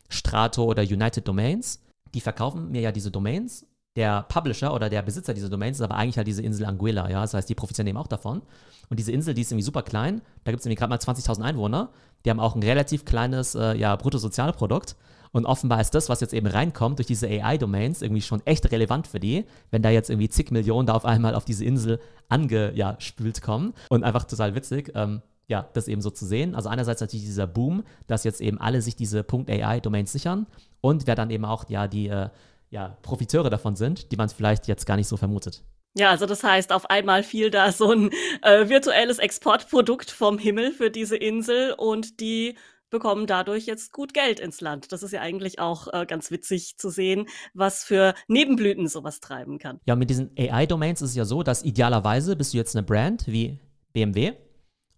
Strato 0.09 0.64
oder 0.64 0.83
United 0.83 1.26
Domains. 1.26 1.83
Die 2.14 2.20
verkaufen 2.20 2.70
mir 2.70 2.80
ja 2.80 2.92
diese 2.92 3.11
Domains 3.11 3.66
der 3.96 4.22
Publisher 4.29 4.72
oder 4.72 4.88
der 4.88 5.03
Besitzer 5.03 5.35
dieser 5.35 5.48
Domains 5.48 5.79
ist 5.79 5.83
aber 5.83 5.96
eigentlich 5.96 6.16
halt 6.16 6.26
diese 6.26 6.42
Insel 6.42 6.66
Anguilla, 6.66 7.09
ja. 7.11 7.22
Das 7.22 7.35
heißt, 7.35 7.48
die 7.48 7.55
profitieren 7.55 7.88
eben 7.88 7.98
auch 7.98 8.07
davon. 8.07 8.42
Und 8.88 8.98
diese 8.98 9.12
Insel, 9.12 9.35
die 9.35 9.42
ist 9.42 9.50
irgendwie 9.50 9.64
super 9.64 9.83
klein. 9.83 10.22
Da 10.44 10.53
gibt 10.53 10.61
es 10.61 10.64
nämlich 10.64 10.79
gerade 10.79 10.90
mal 10.90 10.98
20.000 10.98 11.42
Einwohner. 11.42 11.90
Die 12.24 12.31
haben 12.31 12.40
auch 12.40 12.55
ein 12.55 12.62
relativ 12.62 13.05
kleines 13.05 13.55
äh, 13.55 13.74
ja, 13.74 13.96
Bruttosozialprodukt. 13.96 14.96
Und 15.33 15.46
offenbar 15.46 15.81
ist 15.81 15.94
das, 15.94 16.09
was 16.09 16.20
jetzt 16.20 16.35
eben 16.35 16.48
reinkommt 16.48 16.98
durch 16.98 17.07
diese 17.07 17.29
AI-Domains, 17.29 18.03
irgendwie 18.03 18.22
schon 18.22 18.44
echt 18.46 18.70
relevant 18.72 19.07
für 19.07 19.20
die, 19.20 19.44
wenn 19.70 19.81
da 19.81 19.90
jetzt 19.90 20.11
irgendwie 20.11 20.29
zig 20.29 20.50
Millionen 20.50 20.88
da 20.88 20.94
auf 20.94 21.05
einmal 21.05 21.37
auf 21.37 21.44
diese 21.44 21.64
Insel 21.64 22.00
angespült 22.29 23.38
ja, 23.38 23.44
kommen. 23.44 23.74
Und 23.90 24.03
einfach 24.03 24.24
total 24.24 24.55
witzig. 24.57 24.90
Ähm, 24.94 25.22
ja, 25.46 25.68
das 25.72 25.88
eben 25.88 26.00
so 26.00 26.11
zu 26.11 26.26
sehen. 26.26 26.55
Also 26.55 26.68
einerseits 26.68 27.00
natürlich 27.00 27.26
dieser 27.26 27.46
Boom, 27.46 27.83
dass 28.07 28.24
jetzt 28.24 28.40
eben 28.40 28.61
alle 28.61 28.83
sich 28.83 28.94
diese 28.94 29.24
.ai-Domains 29.29 30.12
sichern 30.12 30.46
und 30.81 31.09
wer 31.09 31.16
dann 31.16 31.31
eben 31.31 31.44
auch 31.44 31.68
ja 31.68 31.88
die 31.88 32.09
äh, 32.09 32.29
ja, 32.70 32.96
Profiteure 33.02 33.50
davon 33.50 33.76
sind, 33.76 34.12
die 34.12 34.16
man 34.16 34.28
vielleicht 34.28 34.68
jetzt 34.68 34.87
gar 34.87 34.96
nicht 34.96 35.09
so 35.09 35.16
vermutet. 35.16 35.62
Ja, 35.96 36.11
also 36.11 36.24
das 36.26 36.44
heißt, 36.44 36.72
auf 36.72 36.88
einmal 36.88 37.24
fiel 37.24 37.50
da 37.50 37.72
so 37.72 37.90
ein 37.90 38.11
äh, 38.42 38.68
virtuelles 38.68 39.18
Exportprodukt 39.18 40.11
vom 40.11 40.38
Himmel 40.38 40.72
für 40.72 40.90
diese 40.90 41.16
Insel 41.16 41.72
und 41.72 42.20
die 42.20 42.56
bekommen 42.90 43.26
dadurch 43.26 43.66
jetzt 43.66 43.92
gut 43.92 44.14
Geld 44.14 44.40
ins 44.40 44.61
Land. 44.61 44.92
Das 44.92 45.02
ist 45.02 45.12
ja 45.12 45.20
eigentlich 45.20 45.59
auch 45.59 45.88
äh, 45.92 46.06
ganz 46.06 46.30
witzig 46.30 46.76
zu 46.76 46.90
sehen, 46.90 47.26
was 47.54 47.85
für 47.85 48.14
Nebenblüten 48.28 48.88
sowas 48.88 49.20
treiben 49.20 49.59
kann. 49.59 49.80
Ja, 49.85 49.96
mit 49.96 50.11
diesen 50.11 50.30
AI-Domains 50.37 51.00
ist 51.02 51.11
es 51.11 51.16
ja 51.16 51.24
so, 51.24 51.42
dass 51.42 51.64
idealerweise 51.64 52.37
bist 52.37 52.52
du 52.52 52.59
jetzt 52.59 52.76
eine 52.76 52.85
Brand 52.85 53.26
wie 53.26 53.59
BMW 53.92 54.33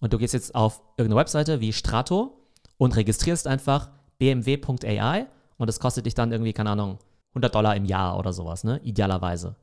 und 0.00 0.12
du 0.12 0.18
gehst 0.18 0.35
jetzt 0.35 0.54
auf 0.54 0.82
irgendeine 0.96 1.20
Webseite 1.20 1.61
wie 1.61 1.72
Strato 1.72 2.48
und 2.76 2.96
registrierst 2.96 3.46
einfach 3.46 3.90
bmw.ai 4.18 5.26
und 5.58 5.66
das 5.66 5.80
kostet 5.80 6.06
dich 6.06 6.14
dann 6.14 6.32
irgendwie, 6.32 6.52
keine 6.52 6.70
Ahnung, 6.70 6.98
100 7.32 7.54
Dollar 7.54 7.76
im 7.76 7.84
Jahr 7.84 8.18
oder 8.18 8.32
sowas, 8.32 8.64
ne? 8.64 8.80
Idealerweise. 8.84 9.56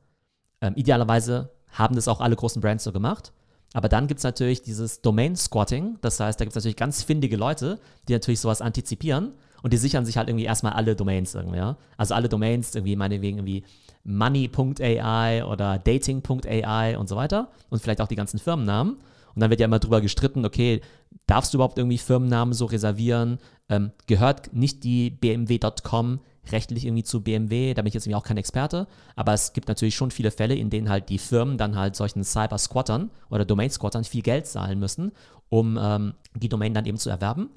Ähm, 0.60 0.74
idealerweise 0.76 1.50
haben 1.72 1.94
das 1.94 2.08
auch 2.08 2.20
alle 2.20 2.36
großen 2.36 2.60
Brands 2.60 2.84
so 2.84 2.92
gemacht. 2.92 3.32
Aber 3.72 3.88
dann 3.88 4.08
gibt 4.08 4.18
es 4.18 4.24
natürlich 4.24 4.62
dieses 4.62 5.00
Domain-Squatting. 5.00 5.98
Das 6.00 6.18
heißt, 6.18 6.40
da 6.40 6.44
gibt 6.44 6.56
es 6.56 6.56
natürlich 6.56 6.76
ganz 6.76 7.02
findige 7.02 7.36
Leute, 7.36 7.78
die 8.08 8.12
natürlich 8.12 8.40
sowas 8.40 8.60
antizipieren 8.60 9.34
und 9.62 9.72
die 9.72 9.76
sichern 9.76 10.04
sich 10.04 10.16
halt 10.16 10.28
irgendwie 10.28 10.44
erstmal 10.44 10.72
alle 10.72 10.96
Domains 10.96 11.34
irgendwie, 11.34 11.58
ja. 11.58 11.76
Also 11.96 12.14
alle 12.14 12.28
Domains, 12.28 12.74
irgendwie 12.74 12.96
meinetwegen 12.96 13.38
irgendwie 13.38 13.64
money.ai 14.02 15.44
oder 15.44 15.78
dating.ai 15.78 16.98
und 16.98 17.08
so 17.08 17.16
weiter 17.16 17.48
und 17.68 17.80
vielleicht 17.80 18.00
auch 18.00 18.08
die 18.08 18.16
ganzen 18.16 18.38
Firmennamen. 18.38 18.94
Und 19.34 19.40
dann 19.40 19.50
wird 19.50 19.60
ja 19.60 19.66
immer 19.66 19.78
drüber 19.78 20.00
gestritten, 20.00 20.44
okay, 20.44 20.80
darfst 21.26 21.52
du 21.52 21.58
überhaupt 21.58 21.78
irgendwie 21.78 21.98
Firmennamen 21.98 22.52
so 22.54 22.64
reservieren? 22.64 23.38
Ähm, 23.68 23.92
gehört 24.06 24.52
nicht 24.52 24.82
die 24.82 25.10
bmw.com 25.10 26.20
rechtlich 26.52 26.84
irgendwie 26.84 27.04
zu 27.04 27.22
BMW, 27.22 27.74
da 27.74 27.82
bin 27.82 27.88
ich 27.88 27.94
jetzt 27.94 28.06
irgendwie 28.06 28.16
auch 28.16 28.24
kein 28.24 28.36
Experte, 28.36 28.86
aber 29.16 29.32
es 29.32 29.52
gibt 29.52 29.68
natürlich 29.68 29.94
schon 29.94 30.10
viele 30.10 30.30
Fälle, 30.30 30.54
in 30.54 30.70
denen 30.70 30.88
halt 30.88 31.08
die 31.08 31.18
Firmen 31.18 31.58
dann 31.58 31.76
halt 31.76 31.96
solchen 31.96 32.24
Cyber-Squattern 32.24 33.10
oder 33.28 33.44
Domain-Squattern 33.44 34.04
viel 34.04 34.22
Geld 34.22 34.46
zahlen 34.46 34.78
müssen, 34.78 35.12
um 35.48 35.78
ähm, 35.80 36.14
die 36.34 36.48
Domain 36.48 36.74
dann 36.74 36.86
eben 36.86 36.98
zu 36.98 37.10
erwerben. 37.10 37.50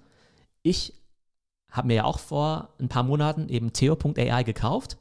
Ich 0.62 0.94
habe 1.70 1.88
mir 1.88 1.96
ja 1.96 2.04
auch 2.06 2.20
vor 2.20 2.70
ein 2.80 2.90
paar 2.90 3.04
Monaten 3.04 3.50
eben 3.50 3.74
theo.ai 3.74 4.44
gekauft. 4.44 4.98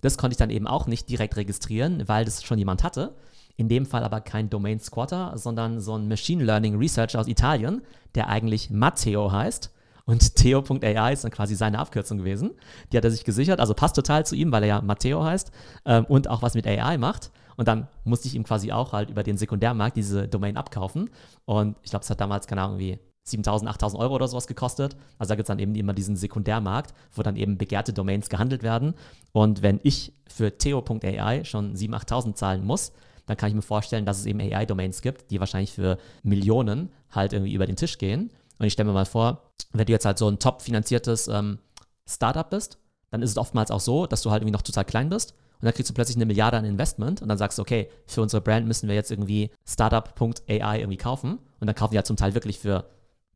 Das 0.00 0.18
konnte 0.18 0.34
ich 0.34 0.38
dann 0.38 0.50
eben 0.50 0.66
auch 0.66 0.86
nicht 0.86 1.08
direkt 1.08 1.36
registrieren, 1.36 2.06
weil 2.08 2.24
das 2.24 2.42
schon 2.42 2.58
jemand 2.58 2.82
hatte. 2.82 3.14
In 3.56 3.68
dem 3.68 3.86
Fall 3.86 4.04
aber 4.04 4.20
kein 4.20 4.50
Domain 4.50 4.80
Squatter, 4.80 5.38
sondern 5.38 5.80
so 5.80 5.96
ein 5.96 6.08
Machine 6.08 6.44
Learning 6.44 6.76
Researcher 6.76 7.20
aus 7.20 7.28
Italien, 7.28 7.82
der 8.14 8.28
eigentlich 8.28 8.70
Matteo 8.70 9.32
heißt 9.32 9.72
und 10.06 10.36
Theo.ai 10.36 11.12
ist 11.12 11.24
dann 11.24 11.32
quasi 11.32 11.56
seine 11.56 11.80
Abkürzung 11.80 12.18
gewesen. 12.18 12.52
Die 12.90 12.96
hat 12.96 13.04
er 13.04 13.10
sich 13.10 13.24
gesichert, 13.24 13.58
also 13.58 13.74
passt 13.74 13.96
total 13.96 14.24
zu 14.24 14.36
ihm, 14.36 14.52
weil 14.52 14.62
er 14.62 14.68
ja 14.68 14.80
Matteo 14.80 15.22
heißt 15.24 15.50
ähm, 15.84 16.04
und 16.06 16.28
auch 16.28 16.42
was 16.42 16.54
mit 16.54 16.66
AI 16.66 16.96
macht. 16.96 17.32
Und 17.56 17.66
dann 17.66 17.88
musste 18.04 18.28
ich 18.28 18.34
ihm 18.34 18.44
quasi 18.44 18.70
auch 18.70 18.92
halt 18.92 19.10
über 19.10 19.24
den 19.24 19.36
Sekundärmarkt 19.36 19.96
diese 19.96 20.28
Domain 20.28 20.56
abkaufen. 20.56 21.10
Und 21.44 21.76
ich 21.82 21.90
glaube, 21.90 22.04
es 22.04 22.10
hat 22.10 22.20
damals, 22.20 22.46
keine 22.46 22.62
Ahnung, 22.62 22.78
wie 22.78 23.00
7000, 23.24 23.68
8000 23.68 24.00
Euro 24.00 24.14
oder 24.14 24.28
sowas 24.28 24.46
gekostet. 24.46 24.96
Also 25.18 25.30
da 25.30 25.34
gibt 25.34 25.46
es 25.46 25.48
dann 25.48 25.58
eben 25.58 25.74
immer 25.74 25.92
diesen 25.92 26.14
Sekundärmarkt, 26.14 26.94
wo 27.12 27.22
dann 27.22 27.34
eben 27.34 27.58
begehrte 27.58 27.92
Domains 27.92 28.28
gehandelt 28.28 28.62
werden. 28.62 28.94
Und 29.32 29.62
wenn 29.62 29.80
ich 29.82 30.12
für 30.28 30.56
Theo.ai 30.56 31.42
schon 31.42 31.74
7.000, 31.74 32.06
8.000 32.06 32.34
zahlen 32.34 32.64
muss, 32.64 32.92
dann 33.26 33.36
kann 33.36 33.48
ich 33.48 33.56
mir 33.56 33.62
vorstellen, 33.62 34.06
dass 34.06 34.20
es 34.20 34.26
eben 34.26 34.40
AI-Domains 34.40 35.02
gibt, 35.02 35.32
die 35.32 35.40
wahrscheinlich 35.40 35.72
für 35.72 35.98
Millionen 36.22 36.90
halt 37.10 37.32
irgendwie 37.32 37.54
über 37.54 37.66
den 37.66 37.74
Tisch 37.74 37.98
gehen. 37.98 38.30
Und 38.58 38.66
ich 38.66 38.72
stelle 38.72 38.88
mir 38.88 38.94
mal 38.94 39.06
vor, 39.06 39.52
wenn 39.72 39.86
du 39.86 39.92
jetzt 39.92 40.04
halt 40.04 40.18
so 40.18 40.28
ein 40.28 40.38
top 40.38 40.62
finanziertes 40.62 41.28
ähm, 41.28 41.58
Startup 42.08 42.48
bist, 42.48 42.78
dann 43.10 43.22
ist 43.22 43.30
es 43.30 43.38
oftmals 43.38 43.70
auch 43.70 43.80
so, 43.80 44.06
dass 44.06 44.22
du 44.22 44.30
halt 44.30 44.42
irgendwie 44.42 44.52
noch 44.52 44.62
total 44.62 44.84
klein 44.84 45.08
bist 45.08 45.34
und 45.60 45.64
dann 45.64 45.74
kriegst 45.74 45.88
du 45.88 45.94
plötzlich 45.94 46.16
eine 46.16 46.26
Milliarde 46.26 46.58
an 46.58 46.64
Investment 46.64 47.22
und 47.22 47.28
dann 47.28 47.38
sagst 47.38 47.58
du, 47.58 47.62
okay, 47.62 47.88
für 48.06 48.20
unsere 48.20 48.42
Brand 48.42 48.66
müssen 48.66 48.88
wir 48.88 48.94
jetzt 48.94 49.10
irgendwie 49.10 49.50
Startup.ai 49.66 50.80
irgendwie 50.80 50.98
kaufen 50.98 51.38
und 51.60 51.66
dann 51.66 51.74
kaufen 51.74 51.92
die 51.92 51.98
halt 51.98 52.06
zum 52.06 52.16
Teil 52.16 52.34
wirklich 52.34 52.58
für 52.58 52.84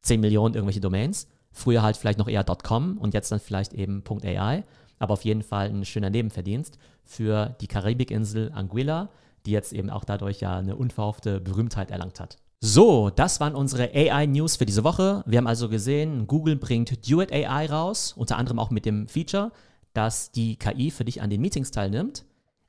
10 0.02 0.20
Millionen 0.20 0.54
irgendwelche 0.54 0.80
Domains. 0.80 1.28
Früher 1.52 1.82
halt 1.82 1.96
vielleicht 1.96 2.18
noch 2.18 2.28
eher 2.28 2.44
.com 2.44 2.98
und 2.98 3.14
jetzt 3.14 3.32
dann 3.32 3.40
vielleicht 3.40 3.72
eben 3.72 4.04
.ai, 4.22 4.64
aber 4.98 5.14
auf 5.14 5.24
jeden 5.24 5.42
Fall 5.42 5.68
ein 5.68 5.84
schöner 5.84 6.10
Nebenverdienst 6.10 6.78
für 7.04 7.56
die 7.60 7.66
Karibikinsel 7.66 8.52
Anguilla, 8.52 9.08
die 9.46 9.52
jetzt 9.52 9.72
eben 9.72 9.88
auch 9.88 10.04
dadurch 10.04 10.40
ja 10.40 10.58
eine 10.58 10.76
unverhoffte 10.76 11.40
Berühmtheit 11.40 11.90
erlangt 11.90 12.20
hat. 12.20 12.36
So, 12.62 13.08
das 13.08 13.40
waren 13.40 13.54
unsere 13.54 13.90
AI-News 13.94 14.56
für 14.56 14.66
diese 14.66 14.84
Woche. 14.84 15.24
Wir 15.26 15.38
haben 15.38 15.46
also 15.46 15.70
gesehen, 15.70 16.26
Google 16.26 16.56
bringt 16.56 17.08
Duet 17.08 17.32
AI 17.32 17.64
raus, 17.64 18.12
unter 18.14 18.36
anderem 18.36 18.58
auch 18.58 18.68
mit 18.68 18.84
dem 18.84 19.08
Feature, 19.08 19.50
dass 19.94 20.30
die 20.30 20.56
KI 20.56 20.90
für 20.90 21.06
dich 21.06 21.22
an 21.22 21.30
den 21.30 21.40
Meetings 21.40 21.70
teilnimmt. 21.70 22.26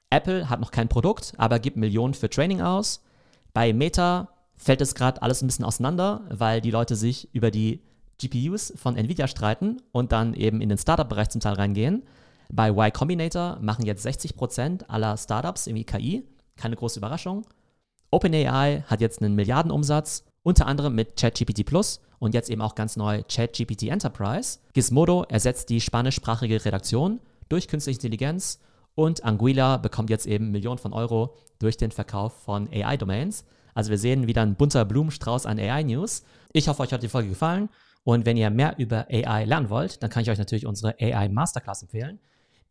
Apple 0.10 0.50
hat 0.50 0.62
noch 0.62 0.72
kein 0.72 0.88
Produkt, 0.88 1.34
aber 1.36 1.60
gibt 1.60 1.76
Millionen 1.76 2.14
für 2.14 2.30
Training 2.30 2.62
aus. 2.62 3.04
Bei 3.54 3.74
Meta 3.74 4.30
fällt 4.56 4.80
es 4.80 4.96
gerade 4.96 5.22
alles 5.22 5.42
ein 5.42 5.48
bisschen 5.48 5.66
auseinander, 5.66 6.22
weil 6.30 6.62
die 6.62 6.72
Leute 6.72 6.96
sich 6.96 7.28
über 7.34 7.52
die 7.52 7.82
GPUs 8.18 8.72
von 8.78 8.96
Nvidia 8.96 9.28
streiten 9.28 9.82
und 9.92 10.14
dann 10.14 10.34
eben 10.36 10.62
in 10.62 10.70
den 10.70 10.78
Startup-Bereich 10.78 11.30
zum 11.30 11.42
Teil 11.42 11.56
reingehen. 11.56 12.04
Bei 12.50 12.70
Y 12.70 12.94
Combinator 12.94 13.58
machen 13.60 13.86
jetzt 13.86 14.06
60% 14.06 14.86
aller 14.88 15.18
Startups 15.18 15.68
irgendwie 15.68 15.84
KI. 15.84 16.24
Keine 16.56 16.78
große 16.78 17.00
Überraschung. 17.00 17.46
OpenAI 18.12 18.84
hat 18.88 19.00
jetzt 19.00 19.22
einen 19.22 19.36
Milliardenumsatz, 19.36 20.26
unter 20.44 20.68
anderem 20.68 20.94
mit 20.94 21.16
ChatGPT 21.16 21.66
Plus 21.66 22.02
und 22.20 22.34
jetzt 22.34 22.50
eben 22.50 22.62
auch 22.62 22.76
ganz 22.76 22.98
neu 22.98 23.24
ChatGPT 23.24 23.84
Enterprise. 23.84 24.60
Gizmodo 24.74 25.24
ersetzt 25.24 25.70
die 25.70 25.80
spanischsprachige 25.80 26.66
Redaktion 26.66 27.22
durch 27.48 27.70
künstliche 27.70 27.98
Intelligenz 27.98 28.60
und 28.96 29.24
Anguilla 29.24 29.78
bekommt 29.78 30.10
jetzt 30.10 30.28
eben 30.28 30.52
Millionen 30.52 30.78
von 30.78 30.92
Euro 30.92 31.36
durch 31.60 31.78
den 31.78 31.92
Verkauf 31.92 32.34
von 32.44 32.68
AI-Domains. 32.70 33.46
Also 33.74 33.92
wir 33.92 33.98
sehen 33.98 34.28
wieder 34.28 34.42
ein 34.42 34.56
bunter 34.56 34.84
Blumenstrauß 34.84 35.46
an 35.46 35.58
AI-News. 35.58 36.24
Ich 36.52 36.68
hoffe, 36.68 36.84
euch 36.84 36.92
hat 36.92 37.04
die 37.04 37.08
Folge 37.08 37.30
gefallen 37.30 37.70
und 38.04 38.26
wenn 38.26 38.36
ihr 38.36 38.50
mehr 38.50 38.76
über 38.78 39.08
AI 39.10 39.46
lernen 39.46 39.70
wollt, 39.70 40.04
dann 40.04 40.10
kann 40.10 40.24
ich 40.24 40.30
euch 40.30 40.38
natürlich 40.38 40.66
unsere 40.66 40.96
AI 41.00 41.30
Masterclass 41.30 41.84
empfehlen. 41.84 42.20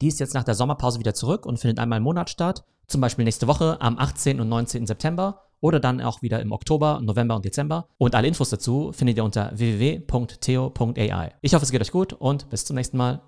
Die 0.01 0.09
ist 0.09 0.21
jetzt 0.21 0.35
nach 0.35 0.45
der 0.45 0.55
Sommerpause 0.55 0.99
wieder 0.99 1.15
zurück 1.15 1.45
und 1.45 1.59
findet 1.59 1.79
einmal 1.79 1.99
im 1.99 2.05
Monat 2.05 2.31
statt 2.31 2.65
zum 2.91 3.01
Beispiel 3.01 3.25
nächste 3.25 3.47
Woche 3.47 3.81
am 3.81 3.99
18. 3.99 4.41
und 4.41 4.49
19. 4.49 4.87
September 4.87 5.43
oder 5.61 5.79
dann 5.79 6.01
auch 6.01 6.23
wieder 6.23 6.41
im 6.41 6.53
Oktober, 6.53 7.01
November 7.03 7.37
und 7.37 7.45
Dezember. 7.45 7.87
Und 7.99 8.15
alle 8.15 8.27
Infos 8.27 8.51
dazu 8.51 8.93
findet 8.93 9.19
ihr 9.19 9.25
unter 9.25 9.53
www.theo.ai. 9.55 11.31
Ich 11.41 11.55
hoffe, 11.55 11.65
es 11.65 11.71
geht 11.71 11.81
euch 11.81 11.93
gut 11.93 12.15
und 12.15 12.51
bis 12.51 12.65
zum 12.65 12.77
nächsten 12.77 12.97
Mal. 12.97 13.21